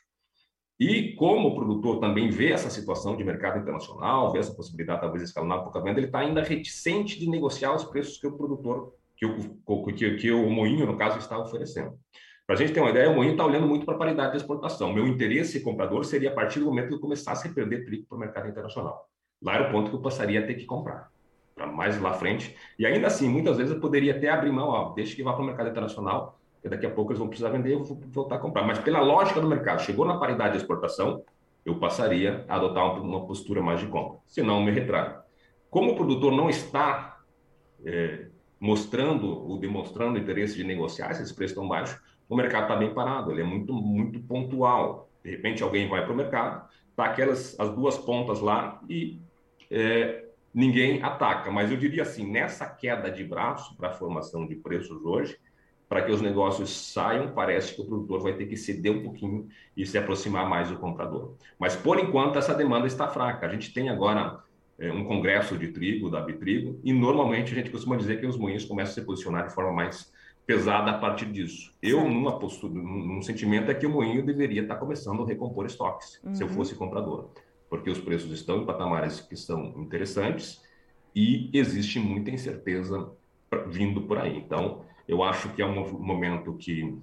E 0.78 1.14
como 1.14 1.50
o 1.50 1.54
produtor 1.54 2.00
também 2.00 2.28
vê 2.30 2.50
essa 2.50 2.68
situação 2.68 3.16
de 3.16 3.22
mercado 3.22 3.60
internacional, 3.60 4.32
vê 4.32 4.40
essa 4.40 4.52
possibilidade 4.52 5.02
talvez 5.02 5.22
de 5.22 5.28
escalonar 5.28 5.60
um 5.60 5.62
pouco 5.62 5.78
a 5.78 5.80
venda, 5.80 6.00
ele 6.00 6.06
está 6.06 6.18
ainda 6.18 6.42
reticente 6.42 7.16
de 7.16 7.30
negociar 7.30 7.72
os 7.76 7.84
preços 7.84 8.18
que 8.18 8.26
o 8.26 8.36
produtor, 8.36 8.92
que 9.16 9.24
o, 9.24 9.84
que, 9.84 10.16
que 10.16 10.32
o 10.32 10.50
moinho, 10.50 10.84
no 10.84 10.98
caso, 10.98 11.16
está 11.16 11.38
oferecendo. 11.38 11.96
Para 12.44 12.56
a 12.56 12.58
gente 12.58 12.72
ter 12.72 12.80
uma 12.80 12.90
ideia, 12.90 13.08
o 13.08 13.14
Moinho 13.14 13.32
está 13.32 13.46
olhando 13.46 13.66
muito 13.66 13.86
para 13.86 13.94
a 13.94 13.98
paridade 13.98 14.32
de 14.32 14.38
exportação. 14.38 14.92
Meu 14.92 15.06
interesse 15.06 15.60
comprador 15.60 16.04
seria 16.04 16.30
a 16.30 16.34
partir 16.34 16.58
do 16.58 16.66
momento 16.66 16.88
que 16.88 16.94
eu 16.94 17.00
começasse 17.00 17.48
a 17.48 17.52
perder 17.52 17.86
trigo 17.86 18.04
para 18.06 18.16
o 18.16 18.20
mercado 18.20 18.48
internacional. 18.48 19.08
Lá 19.40 19.54
era 19.54 19.68
o 19.68 19.72
ponto 19.72 19.88
que 19.88 19.96
eu 19.96 20.02
passaria 20.02 20.40
a 20.40 20.46
ter 20.46 20.54
que 20.54 20.66
comprar, 20.66 21.10
para 21.54 21.66
mais 21.66 22.00
lá 22.00 22.12
frente. 22.12 22.56
E 22.78 22.84
ainda 22.84 23.06
assim, 23.06 23.28
muitas 23.28 23.56
vezes 23.56 23.74
eu 23.74 23.80
poderia 23.80 24.16
até 24.16 24.28
abrir 24.28 24.50
mão, 24.50 24.68
ó, 24.68 24.92
deixa 24.92 25.14
que 25.14 25.22
vá 25.22 25.32
para 25.32 25.42
o 25.42 25.46
mercado 25.46 25.70
internacional, 25.70 26.38
porque 26.54 26.68
daqui 26.68 26.86
a 26.86 26.90
pouco 26.90 27.12
eles 27.12 27.18
vão 27.18 27.28
precisar 27.28 27.50
vender 27.50 27.74
eu 27.74 27.84
vou 27.84 28.00
voltar 28.08 28.36
a 28.36 28.38
comprar. 28.38 28.64
Mas 28.64 28.78
pela 28.78 29.00
lógica 29.00 29.40
do 29.40 29.46
mercado, 29.46 29.82
chegou 29.82 30.04
na 30.04 30.18
paridade 30.18 30.52
de 30.52 30.58
exportação, 30.58 31.22
eu 31.64 31.76
passaria 31.78 32.44
a 32.48 32.56
adotar 32.56 33.00
uma 33.00 33.26
postura 33.26 33.62
mais 33.62 33.80
de 33.80 33.86
compra. 33.86 34.18
Senão, 34.26 34.62
me 34.62 34.70
retraio. 34.70 35.16
Como 35.70 35.92
o 35.92 35.96
produtor 35.96 36.32
não 36.32 36.50
está 36.50 37.18
é, 37.84 38.26
mostrando 38.60 39.26
ou 39.26 39.58
demonstrando 39.58 40.18
interesse 40.18 40.56
de 40.56 40.64
negociar, 40.64 41.10
esses 41.10 41.32
preços 41.32 41.54
tão 41.54 41.68
baixos, 41.68 41.98
o 42.28 42.36
mercado 42.36 42.62
está 42.62 42.76
bem 42.76 42.92
parado, 42.92 43.30
ele 43.30 43.42
é 43.42 43.44
muito, 43.44 43.72
muito 43.74 44.20
pontual. 44.20 45.08
De 45.22 45.30
repente 45.30 45.62
alguém 45.62 45.88
vai 45.88 46.04
para 46.04 46.12
o 46.12 46.16
mercado, 46.16 46.68
tá 46.96 47.04
aquelas 47.04 47.58
as 47.58 47.70
duas 47.70 47.98
pontas 47.98 48.40
lá 48.40 48.80
e 48.88 49.20
é, 49.70 50.23
ninguém 50.54 51.02
ataca. 51.02 51.50
Mas 51.50 51.70
eu 51.70 51.76
diria 51.76 52.02
assim, 52.02 52.30
nessa 52.30 52.66
queda 52.66 53.10
de 53.10 53.24
braço 53.24 53.76
para 53.76 53.88
a 53.88 53.92
formação 53.92 54.46
de 54.46 54.54
preços 54.54 55.04
hoje, 55.04 55.36
para 55.88 56.02
que 56.02 56.12
os 56.12 56.22
negócios 56.22 56.92
saiam, 56.92 57.32
parece 57.32 57.74
que 57.74 57.82
o 57.82 57.84
produtor 57.84 58.22
vai 58.22 58.32
ter 58.34 58.46
que 58.46 58.56
ceder 58.56 58.92
um 58.92 59.02
pouquinho 59.02 59.48
e 59.76 59.84
se 59.84 59.98
aproximar 59.98 60.48
mais 60.48 60.70
do 60.70 60.78
comprador. 60.78 61.34
Mas 61.58 61.76
por 61.76 61.98
enquanto 61.98 62.38
essa 62.38 62.54
demanda 62.54 62.86
está 62.86 63.08
fraca. 63.08 63.46
A 63.46 63.50
gente 63.50 63.72
tem 63.72 63.88
agora 63.90 64.42
é, 64.78 64.90
um 64.90 65.04
congresso 65.04 65.56
de 65.58 65.68
trigo, 65.68 66.10
da 66.10 66.20
Bitrigo, 66.20 66.80
e 66.82 66.92
normalmente 66.92 67.52
a 67.52 67.54
gente 67.54 67.70
costuma 67.70 67.96
dizer 67.96 68.18
que 68.18 68.26
os 68.26 68.36
moinhos 68.36 68.64
começam 68.64 68.92
a 68.92 68.94
se 68.94 69.02
posicionar 69.02 69.46
de 69.46 69.54
forma 69.54 69.72
mais 69.72 70.12
pesada 70.46 70.90
a 70.90 70.98
partir 70.98 71.26
disso. 71.26 71.72
Eu, 71.82 72.08
numa 72.08 72.38
postura, 72.38 72.74
num 72.74 73.22
sentimento 73.22 73.70
é 73.70 73.74
que 73.74 73.86
o 73.86 73.90
moinho 73.90 74.24
deveria 74.24 74.62
estar 74.62 74.76
começando 74.76 75.22
a 75.22 75.26
recompor 75.26 75.66
estoques, 75.66 76.20
uhum. 76.24 76.34
se 76.34 76.42
eu 76.42 76.48
uhum. 76.48 76.54
fosse 76.54 76.74
comprador, 76.74 77.30
porque 77.74 77.90
os 77.90 77.98
preços 77.98 78.30
estão 78.30 78.58
em 78.58 78.64
patamares 78.64 79.20
que 79.20 79.36
são 79.36 79.74
interessantes 79.78 80.62
e 81.12 81.50
existe 81.52 81.98
muita 81.98 82.30
incerteza 82.30 83.10
vindo 83.66 84.02
por 84.02 84.16
aí. 84.16 84.38
Então, 84.38 84.82
eu 85.08 85.24
acho 85.24 85.48
que 85.48 85.60
é 85.60 85.66
um 85.66 85.98
momento 85.98 86.54
que 86.54 86.96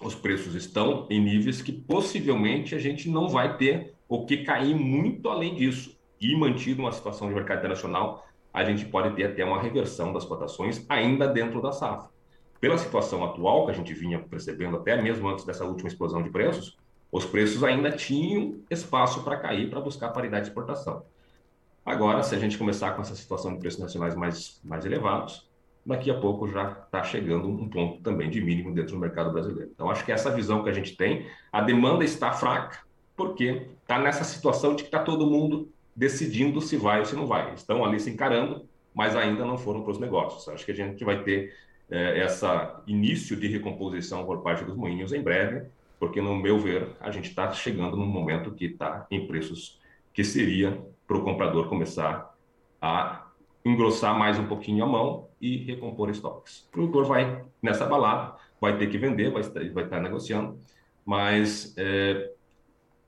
os 0.00 0.14
preços 0.14 0.54
estão 0.54 1.06
em 1.10 1.20
níveis 1.20 1.60
que 1.60 1.72
possivelmente 1.72 2.74
a 2.74 2.78
gente 2.78 3.10
não 3.10 3.28
vai 3.28 3.58
ter 3.58 3.96
o 4.08 4.24
que 4.24 4.44
cair 4.44 4.74
muito 4.74 5.28
além 5.28 5.54
disso. 5.54 5.94
E 6.18 6.34
mantido 6.34 6.80
uma 6.80 6.92
situação 6.92 7.28
de 7.28 7.34
mercado 7.34 7.58
internacional, 7.58 8.26
a 8.50 8.64
gente 8.64 8.86
pode 8.86 9.14
ter 9.14 9.24
até 9.24 9.44
uma 9.44 9.60
reversão 9.60 10.10
das 10.10 10.24
cotações 10.24 10.86
ainda 10.88 11.28
dentro 11.28 11.60
da 11.60 11.70
safra 11.70 12.08
pela 12.58 12.78
situação 12.78 13.22
atual 13.24 13.66
que 13.66 13.72
a 13.72 13.74
gente 13.74 13.92
vinha 13.92 14.18
percebendo 14.18 14.78
até 14.78 15.00
mesmo 15.00 15.28
antes 15.28 15.44
dessa 15.44 15.66
última 15.66 15.88
explosão 15.88 16.22
de 16.22 16.30
preços, 16.30 16.78
os 17.10 17.24
preços 17.24 17.64
ainda 17.64 17.90
tinham 17.90 18.56
espaço 18.70 19.22
para 19.22 19.36
cair 19.36 19.70
para 19.70 19.80
buscar 19.80 20.10
paridade 20.10 20.44
de 20.44 20.48
exportação. 20.48 21.04
Agora, 21.84 22.22
se 22.22 22.34
a 22.34 22.38
gente 22.38 22.58
começar 22.58 22.92
com 22.92 23.00
essa 23.00 23.14
situação 23.14 23.54
de 23.54 23.60
preços 23.60 23.80
nacionais 23.80 24.14
mais, 24.14 24.60
mais 24.62 24.84
elevados, 24.84 25.48
daqui 25.86 26.10
a 26.10 26.20
pouco 26.20 26.46
já 26.46 26.70
está 26.84 27.02
chegando 27.02 27.48
um 27.48 27.66
ponto 27.68 28.02
também 28.02 28.28
de 28.28 28.42
mínimo 28.42 28.74
dentro 28.74 28.92
do 28.92 28.98
mercado 28.98 29.32
brasileiro. 29.32 29.70
Então, 29.74 29.90
acho 29.90 30.04
que 30.04 30.12
essa 30.12 30.30
visão 30.30 30.62
que 30.62 30.68
a 30.68 30.72
gente 30.72 30.94
tem, 30.94 31.26
a 31.50 31.62
demanda 31.62 32.04
está 32.04 32.30
fraca, 32.30 32.80
porque 33.16 33.68
está 33.80 33.98
nessa 33.98 34.22
situação 34.22 34.76
de 34.76 34.82
que 34.82 34.88
está 34.88 35.02
todo 35.02 35.26
mundo 35.26 35.72
decidindo 35.96 36.60
se 36.60 36.76
vai 36.76 37.00
ou 37.00 37.06
se 37.06 37.16
não 37.16 37.26
vai. 37.26 37.54
Estão 37.54 37.82
ali 37.84 37.98
se 37.98 38.10
encarando, 38.10 38.68
mas 38.94 39.16
ainda 39.16 39.46
não 39.46 39.56
foram 39.56 39.82
para 39.82 39.92
os 39.92 39.98
negócios. 39.98 40.46
Acho 40.48 40.66
que 40.66 40.72
a 40.72 40.74
gente 40.74 41.02
vai 41.02 41.22
ter 41.22 41.54
é, 41.90 42.20
essa 42.20 42.82
início 42.86 43.34
de 43.34 43.48
recomposição 43.48 44.26
por 44.26 44.42
parte 44.42 44.64
dos 44.64 44.76
moinhos 44.76 45.12
em 45.12 45.22
breve, 45.22 45.66
porque, 45.98 46.20
no 46.20 46.36
meu 46.36 46.58
ver, 46.58 46.96
a 47.00 47.10
gente 47.10 47.28
está 47.28 47.52
chegando 47.52 47.96
num 47.96 48.06
momento 48.06 48.54
que 48.54 48.66
está 48.66 49.06
em 49.10 49.26
preços 49.26 49.80
que 50.12 50.24
seria 50.24 50.80
para 51.06 51.16
o 51.16 51.24
comprador 51.24 51.68
começar 51.68 52.34
a 52.80 53.26
engrossar 53.64 54.16
mais 54.16 54.38
um 54.38 54.46
pouquinho 54.46 54.84
a 54.84 54.86
mão 54.86 55.28
e 55.40 55.56
recompor 55.56 56.10
estoques. 56.10 56.66
O 56.68 56.70
produtor 56.70 57.04
vai 57.04 57.44
nessa 57.62 57.86
balada, 57.86 58.36
vai 58.60 58.76
ter 58.78 58.88
que 58.88 58.98
vender, 58.98 59.30
vai 59.30 59.42
estar, 59.42 59.60
vai 59.70 59.84
estar 59.84 60.00
negociando, 60.00 60.58
mas 61.04 61.74
é, 61.76 62.32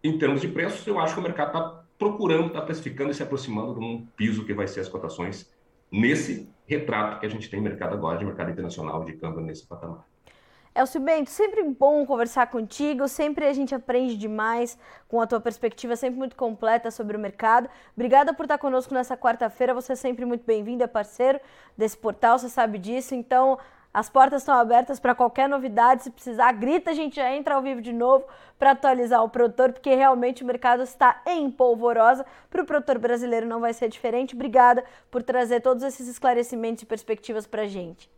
em 0.02 0.18
termos 0.18 0.40
de 0.40 0.48
preços, 0.48 0.86
eu 0.86 0.98
acho 0.98 1.14
que 1.14 1.20
o 1.20 1.22
mercado 1.22 1.48
está 1.48 1.84
procurando, 1.98 2.48
está 2.48 2.62
precificando 2.62 3.10
e 3.10 3.14
se 3.14 3.22
aproximando 3.22 3.74
de 3.74 3.80
um 3.80 4.06
piso 4.16 4.44
que 4.44 4.54
vai 4.54 4.66
ser 4.66 4.80
as 4.80 4.88
cotações 4.88 5.52
nesse 5.92 6.48
retrato 6.66 7.20
que 7.20 7.26
a 7.26 7.28
gente 7.28 7.50
tem 7.50 7.60
mercado 7.60 7.94
agora, 7.94 8.18
de 8.18 8.24
mercado 8.24 8.50
internacional, 8.50 9.04
de 9.04 9.12
câmbio 9.14 9.40
nesse 9.40 9.66
patamar. 9.66 10.06
Elcio 10.72 11.00
Bento, 11.00 11.30
sempre 11.30 11.64
bom 11.64 12.06
conversar 12.06 12.46
contigo, 12.46 13.08
sempre 13.08 13.44
a 13.44 13.52
gente 13.52 13.74
aprende 13.74 14.16
demais 14.16 14.78
com 15.08 15.20
a 15.20 15.26
tua 15.26 15.40
perspectiva, 15.40 15.96
sempre 15.96 16.16
muito 16.16 16.36
completa 16.36 16.92
sobre 16.92 17.16
o 17.16 17.20
mercado. 17.20 17.68
Obrigada 17.92 18.32
por 18.32 18.44
estar 18.44 18.56
conosco 18.56 18.94
nessa 18.94 19.16
quarta-feira, 19.16 19.74
você 19.74 19.94
é 19.94 19.96
sempre 19.96 20.24
muito 20.24 20.44
bem-vindo, 20.44 20.84
é 20.84 20.86
parceiro 20.86 21.40
desse 21.76 21.98
portal, 21.98 22.38
você 22.38 22.48
sabe 22.48 22.78
disso, 22.78 23.16
então 23.16 23.58
as 23.92 24.08
portas 24.08 24.42
estão 24.42 24.54
abertas 24.54 25.00
para 25.00 25.12
qualquer 25.12 25.48
novidade. 25.48 26.04
Se 26.04 26.10
precisar, 26.12 26.52
grita, 26.52 26.92
a 26.92 26.94
gente 26.94 27.16
já 27.16 27.34
entra 27.34 27.56
ao 27.56 27.62
vivo 27.62 27.82
de 27.82 27.92
novo 27.92 28.24
para 28.56 28.70
atualizar 28.70 29.24
o 29.24 29.28
produtor, 29.28 29.72
porque 29.72 29.92
realmente 29.96 30.44
o 30.44 30.46
mercado 30.46 30.84
está 30.84 31.20
em 31.26 31.50
polvorosa. 31.50 32.24
Para 32.48 32.62
o 32.62 32.64
produtor 32.64 32.98
brasileiro 32.98 33.44
não 33.44 33.58
vai 33.58 33.74
ser 33.74 33.88
diferente. 33.88 34.36
Obrigada 34.36 34.84
por 35.10 35.24
trazer 35.24 35.60
todos 35.60 35.82
esses 35.82 36.06
esclarecimentos 36.06 36.84
e 36.84 36.86
perspectivas 36.86 37.48
para 37.48 37.62
a 37.62 37.66
gente. 37.66 38.08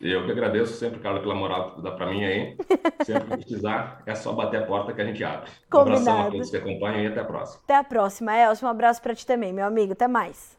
Eu 0.00 0.24
que 0.24 0.32
agradeço 0.32 0.72
sempre, 0.72 0.98
Carla, 0.98 1.20
pela 1.20 1.34
moral 1.34 1.72
que 1.72 1.82
dá 1.82 1.90
para 1.90 2.06
mim 2.06 2.24
aí. 2.24 2.56
Sempre 3.04 3.24
que 3.24 3.36
precisar, 3.44 4.02
é 4.06 4.14
só 4.14 4.32
bater 4.32 4.62
a 4.62 4.66
porta 4.66 4.94
que 4.94 5.00
a 5.02 5.04
gente 5.04 5.22
abre. 5.22 5.50
Combinado. 5.68 6.00
Um 6.00 6.02
abração 6.02 6.26
a 6.26 6.30
todos 6.30 6.50
que 6.50 6.56
acompanham 6.56 7.00
e 7.02 7.06
até 7.08 7.20
a 7.20 7.24
próxima. 7.24 7.60
Até 7.64 7.76
a 7.76 7.84
próxima, 7.84 8.34
Elcio. 8.34 8.66
Um 8.66 8.70
abraço 8.70 9.02
para 9.02 9.14
ti 9.14 9.26
também, 9.26 9.52
meu 9.52 9.66
amigo. 9.66 9.92
Até 9.92 10.08
mais. 10.08 10.58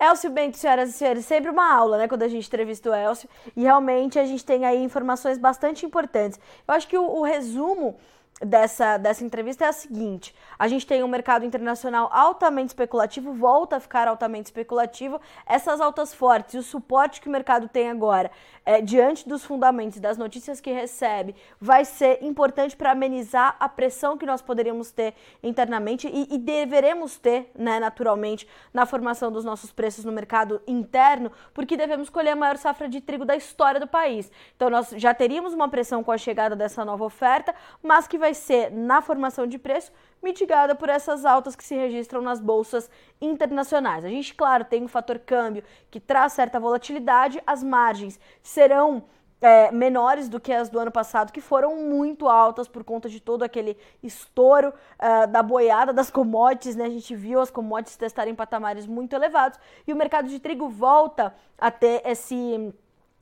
Elcio 0.00 0.30
Bento, 0.30 0.56
senhoras 0.56 0.88
e 0.88 0.92
senhores, 0.94 1.26
sempre 1.26 1.50
uma 1.50 1.72
aula, 1.72 1.98
né, 1.98 2.08
quando 2.08 2.22
a 2.22 2.28
gente 2.28 2.46
entrevista 2.46 2.88
o 2.88 2.94
Elcio, 2.94 3.28
e 3.54 3.60
realmente 3.60 4.18
a 4.18 4.24
gente 4.24 4.42
tem 4.42 4.64
aí 4.64 4.82
informações 4.82 5.36
bastante 5.36 5.84
importantes. 5.84 6.40
Eu 6.66 6.72
acho 6.72 6.88
que 6.88 6.96
o, 6.96 7.04
o 7.04 7.22
resumo 7.22 7.98
dessa, 8.40 8.96
dessa 8.96 9.24
entrevista 9.24 9.64
é 9.64 9.68
a 9.68 9.72
seguinte: 9.72 10.34
a 10.58 10.66
gente 10.66 10.86
tem 10.86 11.02
um 11.02 11.08
mercado 11.08 11.44
internacional 11.44 12.08
altamente 12.12 12.68
especulativo, 12.68 13.32
volta 13.34 13.76
a 13.76 13.80
ficar 13.80 14.08
altamente 14.08 14.46
especulativo. 14.46 15.20
Essas 15.46 15.80
altas 15.80 16.14
fortes 16.14 16.54
e 16.54 16.58
o 16.58 16.62
suporte 16.62 17.20
que 17.20 17.28
o 17.28 17.32
mercado 17.32 17.68
tem 17.68 17.90
agora, 17.90 18.30
é, 18.64 18.80
diante 18.80 19.28
dos 19.28 19.44
fundamentos 19.44 19.98
das 20.00 20.16
notícias 20.16 20.60
que 20.60 20.72
recebe, 20.72 21.34
vai 21.60 21.84
ser 21.84 22.22
importante 22.22 22.76
para 22.76 22.92
amenizar 22.92 23.56
a 23.60 23.68
pressão 23.68 24.16
que 24.16 24.26
nós 24.26 24.40
poderíamos 24.40 24.90
ter 24.90 25.14
internamente 25.42 26.08
e, 26.08 26.34
e 26.34 26.38
deveremos 26.38 27.16
ter, 27.16 27.50
né, 27.54 27.78
naturalmente, 27.78 28.48
na 28.72 28.86
formação 28.86 29.30
dos 29.30 29.44
nossos 29.44 29.72
preços 29.72 30.04
no 30.04 30.12
mercado 30.12 30.60
interno, 30.66 31.30
porque 31.52 31.76
devemos 31.76 32.08
colher 32.08 32.32
a 32.32 32.36
maior 32.36 32.56
safra 32.56 32.88
de 32.88 33.00
trigo 33.00 33.24
da 33.24 33.36
história 33.36 33.80
do 33.80 33.86
país. 33.86 34.30
Então, 34.56 34.70
nós 34.70 34.90
já 34.96 35.12
teríamos 35.12 35.52
uma 35.52 35.68
pressão 35.68 36.02
com 36.02 36.12
a 36.12 36.18
chegada 36.18 36.56
dessa 36.56 36.84
nova 36.84 37.04
oferta, 37.04 37.54
mas 37.82 38.06
que 38.06 38.18
vai 38.18 38.29
vai 38.30 38.34
ser, 38.34 38.70
na 38.70 39.02
formação 39.02 39.46
de 39.46 39.58
preço, 39.58 39.92
mitigada 40.22 40.74
por 40.74 40.88
essas 40.88 41.24
altas 41.24 41.56
que 41.56 41.64
se 41.64 41.74
registram 41.74 42.22
nas 42.22 42.40
bolsas 42.40 42.88
internacionais. 43.20 44.04
A 44.04 44.08
gente, 44.08 44.34
claro, 44.34 44.64
tem 44.64 44.84
um 44.84 44.88
fator 44.88 45.18
câmbio 45.18 45.64
que 45.90 45.98
traz 45.98 46.32
certa 46.32 46.60
volatilidade, 46.60 47.42
as 47.44 47.62
margens 47.62 48.20
serão 48.42 49.02
é, 49.40 49.72
menores 49.72 50.28
do 50.28 50.38
que 50.38 50.52
as 50.52 50.68
do 50.68 50.78
ano 50.78 50.92
passado, 50.92 51.32
que 51.32 51.40
foram 51.40 51.74
muito 51.76 52.28
altas 52.28 52.68
por 52.68 52.84
conta 52.84 53.08
de 53.08 53.20
todo 53.20 53.42
aquele 53.42 53.76
estouro 54.02 54.68
uh, 54.68 55.26
da 55.26 55.42
boiada 55.42 55.94
das 55.94 56.10
commodities, 56.10 56.76
né? 56.76 56.84
A 56.84 56.90
gente 56.90 57.16
viu 57.16 57.40
as 57.40 57.50
commodities 57.50 57.96
testarem 57.96 58.34
patamares 58.34 58.86
muito 58.86 59.16
elevados 59.16 59.58
e 59.86 59.92
o 59.94 59.96
mercado 59.96 60.28
de 60.28 60.38
trigo 60.38 60.68
volta 60.68 61.34
a 61.58 61.70
ter 61.70 62.02
esse 62.04 62.72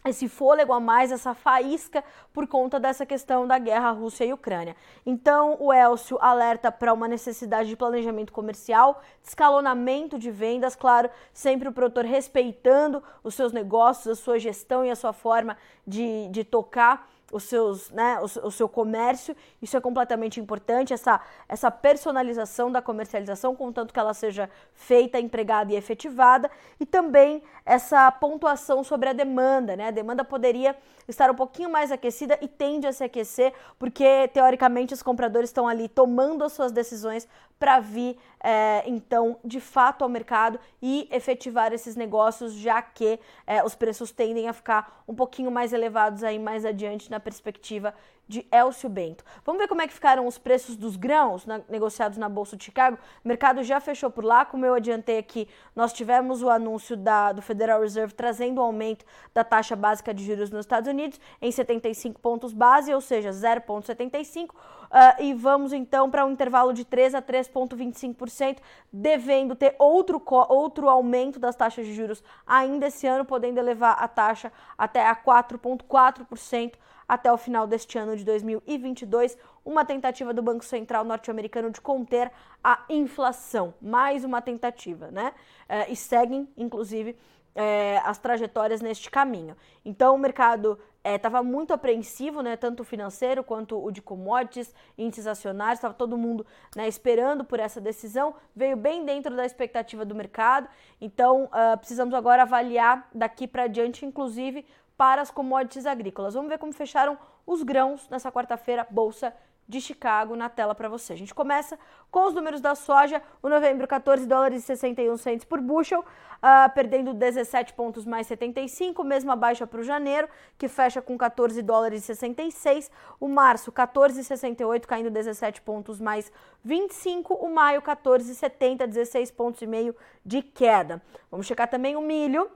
esse 0.09 0.29
fôlego 0.29 0.73
a 0.73 0.81
mais, 0.81 1.12
essa 1.12 1.35
faísca 1.35 2.03
por 2.33 2.47
conta 2.47 2.81
dessa 2.81 3.05
questão 3.05 3.47
da 3.47 3.59
guerra 3.59 3.90
Rússia 3.90 4.25
e 4.25 4.33
Ucrânia. 4.33 4.77
Então, 5.05 5.57
o 5.61 5.73
Elcio 5.73 6.18
alerta 6.21 6.73
para 6.73 6.92
uma 6.92 7.07
necessidade 7.07 7.68
de 7.68 7.77
planejamento 7.77 8.33
comercial, 8.33 9.03
escalonamento 9.23 10.18
de 10.18 10.31
vendas, 10.31 10.75
claro, 10.75 11.11
sempre 11.33 11.68
o 11.68 11.73
produtor 11.73 12.05
respeitando 12.05 13.03
os 13.23 13.35
seus 13.35 13.53
negócios, 13.53 14.18
a 14.18 14.23
sua 14.23 14.38
gestão 14.38 14.85
e 14.85 14.90
a 14.90 14.97
sua 14.97 15.12
forma 15.12 15.57
de, 15.87 16.29
de 16.29 16.44
tocar 16.44 17.09
os 17.31 17.45
seus, 17.45 17.91
né, 17.91 18.19
o, 18.21 18.51
seu 18.51 18.69
comércio, 18.69 19.37
isso 19.61 19.77
é 19.77 19.81
completamente 19.81 20.41
importante, 20.41 20.95
essa, 20.95 21.21
essa 21.49 21.71
personalização 21.71 22.73
da 22.73 22.81
comercialização, 22.81 23.55
contanto 23.55 23.93
que 23.93 24.01
ela 24.01 24.14
seja 24.14 24.49
feita, 24.73 25.21
empregada 25.21 25.73
e 25.73 25.77
efetivada, 25.77 26.51
e 26.81 26.87
também 26.87 27.43
essa 27.67 28.11
pontuação 28.11 28.83
sobre 28.83 29.11
a 29.11 29.12
demanda, 29.12 29.77
né? 29.77 29.88
A 29.88 29.91
demanda 29.91 30.25
poderia 30.25 30.75
estar 31.07 31.31
um 31.31 31.35
pouquinho 31.35 31.69
mais 31.69 31.93
aquecida 31.93 32.38
e 32.41 32.49
tende 32.49 32.87
a 32.87 32.93
se 32.93 33.05
aquecer, 33.05 33.53
porque 33.79 34.29
teoricamente 34.29 34.95
os 34.95 35.03
compradores 35.03 35.51
estão 35.51 35.69
ali 35.69 35.88
tomando 35.88 36.45
as 36.45 36.53
suas 36.53 36.73
decisões 36.73 37.29
para 37.59 37.81
vir, 37.81 38.16
é, 38.42 38.85
então, 38.87 39.38
de 39.44 39.61
fato 39.61 40.03
ao 40.03 40.09
mercado 40.09 40.61
e 40.81 41.09
efetivar 41.11 41.73
esses 41.73 41.97
negócios, 41.97 42.55
já 42.55 42.81
que 42.81 43.18
é, 43.47 43.64
os 43.64 43.75
preços 43.75 44.12
tendem 44.12 44.49
a 44.49 44.53
ficar 44.53 45.03
um 45.09 45.14
pouquinho 45.14 45.51
mais 45.51 45.73
elevados 45.73 46.23
aí 46.23 46.38
mais 46.38 46.64
adiante 46.64 47.11
na 47.11 47.18
perspectiva 47.18 47.94
de 48.29 48.47
Elcio 48.53 48.88
Bento. 48.91 49.25
Vamos 49.45 49.61
ver 49.61 49.67
como 49.67 49.81
é 49.81 49.87
que 49.87 49.95
ficaram 49.95 50.27
os 50.27 50.37
preços 50.37 50.77
dos 50.77 50.97
grãos 50.97 51.47
na, 51.47 51.62
negociados 51.69 52.19
na 52.19 52.29
Bolsa 52.29 52.57
de 52.57 52.64
Chicago. 52.64 52.99
O 53.25 53.29
mercado 53.29 53.62
já 53.62 53.81
fechou 53.81 54.11
por 54.11 54.23
lá, 54.23 54.45
como 54.45 54.67
eu 54.67 54.75
adiantei 54.75 55.19
aqui, 55.19 55.49
nós 55.75 55.93
tivemos 55.93 56.43
o 56.43 56.51
anúncio 56.51 56.97
da, 56.97 57.33
do 57.33 57.41
Federal 57.41 57.81
Reserve 57.81 58.12
trazendo 58.12 58.59
o 58.59 58.62
aumento 58.62 59.05
da 59.33 59.43
taxa 59.43 59.75
básica 59.75 60.12
de 60.12 60.25
juros 60.25 60.51
nos 60.51 60.61
Estados 60.61 60.88
Unidos 60.88 61.19
em 61.41 61.51
75 61.51 62.21
pontos 62.21 62.53
base, 62.53 62.93
ou 62.93 63.01
seja, 63.01 63.31
0,75. 63.31 64.51
Uh, 64.51 64.55
ah, 64.91 65.17
e 65.21 65.35
vamos 65.35 65.73
então 65.73 66.11
para 66.11 66.25
um 66.25 66.31
intervalo 66.31 66.73
de 66.73 66.85
3 66.85 67.14
a 67.14 67.23
3,25%, 67.23 68.59
devendo 68.93 69.55
ter 69.55 69.75
outro, 69.79 70.23
outro 70.49 70.88
aumento 70.88 71.38
das 71.38 71.55
taxas 71.55 71.87
de 71.87 71.95
juros 71.95 72.23
ainda 72.47 72.87
esse 72.87 73.07
ano, 73.07 73.25
podendo 73.25 73.59
elevar 73.59 73.97
a 74.03 74.09
taxa 74.09 74.51
até 74.77 75.07
a 75.07 75.14
4,4% 75.14 76.73
até 77.09 77.33
o 77.33 77.38
final 77.38 77.66
deste 77.66 77.97
ano 77.97 78.14
de 78.14 78.25
2022, 78.25 79.38
uma 79.64 79.85
tentativa 79.85 80.35
do 80.35 80.42
Banco 80.42 80.64
Central 80.64 81.05
norte-americano 81.05 81.71
de 81.71 81.81
conter 81.81 82.31
a 82.62 82.85
inflação. 82.90 83.73
Mais 83.81 84.25
uma 84.25 84.42
tentativa, 84.42 85.11
né? 85.11 85.33
É, 85.66 85.90
e 85.90 85.97
seguem, 85.97 86.47
inclusive, 86.57 87.16
é, 87.55 88.01
as 88.05 88.18
trajetórias 88.18 88.81
neste 88.81 89.11
caminho. 89.11 89.57
Então 89.85 90.14
o 90.14 90.18
mercado 90.18 90.79
estava 91.03 91.38
é, 91.38 91.42
muito 91.42 91.73
apreensivo, 91.73 92.42
né, 92.42 92.57
tanto 92.57 92.81
o 92.81 92.85
financeiro 92.85 93.42
quanto 93.42 93.83
o 93.83 93.90
de 93.90 94.03
commodities, 94.03 94.75
índices 94.97 95.27
acionários, 95.27 95.79
estava 95.79 95.94
todo 95.94 96.16
mundo 96.16 96.47
né, 96.77 96.87
esperando 96.87 97.44
por 97.44 97.59
essa 97.59 97.81
decisão, 97.81 98.35
veio 98.55 98.77
bem 98.77 99.05
dentro 99.05 99.35
da 99.35 99.44
expectativa 99.44 100.05
do 100.05 100.14
mercado, 100.14 100.68
então 101.01 101.44
uh, 101.44 101.79
precisamos 101.79 102.14
agora 102.14 102.42
avaliar 102.42 103.09
daqui 103.14 103.49
para 103.49 103.66
diante, 103.66 104.05
inclusive 104.05 104.64
para 104.99 105.23
as 105.23 105.31
commodities 105.31 105.87
agrícolas. 105.87 106.35
Vamos 106.35 106.51
ver 106.51 106.59
como 106.59 106.73
fecharam 106.73 107.17
os 107.47 107.63
grãos 107.63 108.09
nessa 108.11 108.31
quarta-feira, 108.33 108.87
Bolsa 108.91 109.33
de 109.69 109.81
Chicago 109.83 110.35
na 110.35 110.49
tela 110.49 110.75
para 110.75 110.89
você. 110.89 111.13
A 111.13 111.17
gente 111.17 111.35
começa 111.35 111.79
com 112.11 112.27
os 112.27 112.35
números 112.35 112.61
da 112.61 112.75
soja. 112.75 113.23
O 113.43 113.49
novembro, 113.49 113.87
14 113.87 114.27
dólares 114.27 114.63
e 114.65 114.67
61 114.67 115.17
centos 115.19 115.45
por 115.45 115.61
bushel, 115.61 116.01
uh, 116.01 116.75
perdendo 116.75 117.13
17 117.13 117.75
pontos 117.75 118.07
mais 118.07 118.27
75, 118.27 119.05
mesma 119.05 119.37
baixa 119.37 119.67
para 119.67 119.81
o 119.81 119.85
janeiro, 119.85 120.27
que 120.57 120.69
fecha 120.69 121.03
com 121.03 121.19
14 121.19 121.61
dólares 121.63 122.03
e 122.03 122.07
66. 122.07 122.91
O 123.21 123.29
março, 123.29 123.71
14,68, 123.71 124.87
caindo 124.87 125.11
17 125.11 125.61
pontos 125.61 126.01
mais 126.01 126.33
25. 126.65 127.35
O 127.35 127.55
maio, 127.55 127.83
14,70, 127.83 128.87
16 128.87 129.31
pontos 129.31 129.61
e 129.61 129.67
meio 129.67 129.95
de 130.25 130.43
queda. 130.43 131.01
Vamos 131.31 131.47
checar 131.47 131.69
também 131.69 131.95
o 131.95 132.01
milho. 132.01 132.51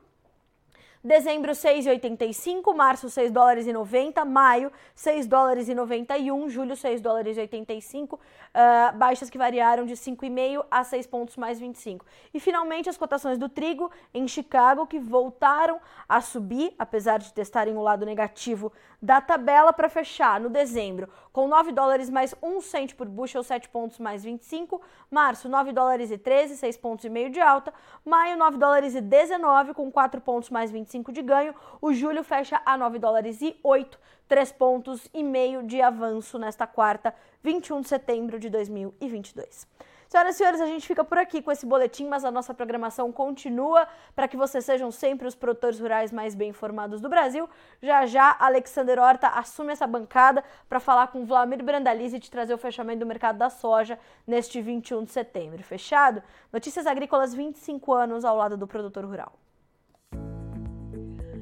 Dezembro 1.04 1.50
6,85, 1.50 2.72
março 2.76 3.10
6 3.10 3.32
dólares 3.32 3.66
e 3.66 3.72
90, 3.72 4.24
maio 4.24 4.70
6 4.94 5.26
dólares 5.26 5.68
e 5.68 5.74
91, 5.74 6.48
julho 6.48 6.76
6 6.76 7.00
dólares 7.00 7.36
e 7.36 7.40
85, 7.40 8.14
uh, 8.14 8.20
ah, 8.54 8.92
baixas 8.94 9.28
que 9.28 9.36
variaram 9.36 9.84
de 9.84 9.94
5,5 9.94 10.64
a 10.70 10.84
6 10.84 11.08
pontos 11.08 11.36
mais 11.36 11.58
25. 11.58 12.06
E 12.32 12.38
finalmente 12.38 12.88
as 12.88 12.96
cotações 12.96 13.36
do 13.36 13.48
trigo 13.48 13.90
em 14.14 14.28
Chicago 14.28 14.86
que 14.86 15.00
voltaram 15.00 15.80
a 16.08 16.20
subir, 16.20 16.72
apesar 16.78 17.18
de 17.18 17.32
testarem 17.32 17.76
o 17.76 17.82
lado 17.82 18.06
negativo 18.06 18.72
da 19.02 19.20
tabela 19.20 19.72
para 19.72 19.88
fechar 19.88 20.38
no 20.38 20.48
dezembro 20.48 21.08
com 21.32 21.48
9 21.48 21.72
dólares 21.72 22.08
mais 22.08 22.32
1 22.40 22.60
cento 22.60 22.94
por 22.94 23.08
bushel, 23.08 23.42
7 23.42 23.68
pontos 23.70 23.98
mais 23.98 24.22
25, 24.22 24.80
março 25.10 25.48
9 25.48 25.72
dólares 25.72 26.12
e 26.12 26.18
13, 26.18 26.56
6 26.56 26.76
pontos 26.76 27.04
e 27.04 27.08
meio 27.08 27.28
de 27.28 27.40
alta, 27.40 27.74
maio 28.04 28.36
9 28.36 28.56
dólares 28.56 28.94
e 28.94 29.00
19 29.00 29.74
com 29.74 29.90
4 29.90 30.20
pontos 30.20 30.48
mais 30.48 30.70
25 30.70 30.91
de 31.12 31.22
ganho, 31.22 31.54
o 31.80 31.92
julho 31.92 32.22
fecha 32.22 32.60
a 32.66 32.76
9 32.76 32.98
dólares 32.98 33.40
e 33.40 33.56
8, 33.62 33.98
3 34.28 34.52
pontos 34.52 35.08
e 35.14 35.22
meio 35.22 35.62
de 35.62 35.80
avanço 35.80 36.38
nesta 36.38 36.66
quarta, 36.66 37.14
21 37.42 37.80
de 37.80 37.88
setembro 37.88 38.38
de 38.38 38.50
2022. 38.50 39.66
Senhoras 40.12 40.34
e 40.34 40.38
senhores, 40.38 40.60
a 40.60 40.66
gente 40.66 40.86
fica 40.86 41.02
por 41.02 41.16
aqui 41.16 41.40
com 41.40 41.50
esse 41.50 41.64
boletim, 41.64 42.06
mas 42.06 42.22
a 42.22 42.30
nossa 42.30 42.52
programação 42.52 43.10
continua 43.10 43.88
para 44.14 44.28
que 44.28 44.36
vocês 44.36 44.62
sejam 44.62 44.90
sempre 44.90 45.26
os 45.26 45.34
produtores 45.34 45.80
rurais 45.80 46.12
mais 46.12 46.34
bem 46.34 46.50
informados 46.50 47.00
do 47.00 47.08
Brasil. 47.08 47.48
Já 47.80 48.04
já, 48.04 48.36
Alexander 48.38 48.98
Horta 48.98 49.28
assume 49.28 49.72
essa 49.72 49.86
bancada 49.86 50.44
para 50.68 50.78
falar 50.78 51.06
com 51.06 51.24
Vladimir 51.24 51.64
Brandalize 51.64 52.14
e 52.14 52.20
te 52.20 52.30
trazer 52.30 52.52
o 52.52 52.58
fechamento 52.58 52.98
do 52.98 53.06
mercado 53.06 53.38
da 53.38 53.48
soja 53.48 53.98
neste 54.26 54.60
21 54.60 55.04
de 55.04 55.12
setembro. 55.12 55.62
Fechado? 55.62 56.22
Notícias 56.52 56.86
Agrícolas 56.86 57.32
25 57.32 57.94
anos 57.94 58.22
ao 58.22 58.36
lado 58.36 58.54
do 58.54 58.66
produtor 58.66 59.06
rural. 59.06 59.41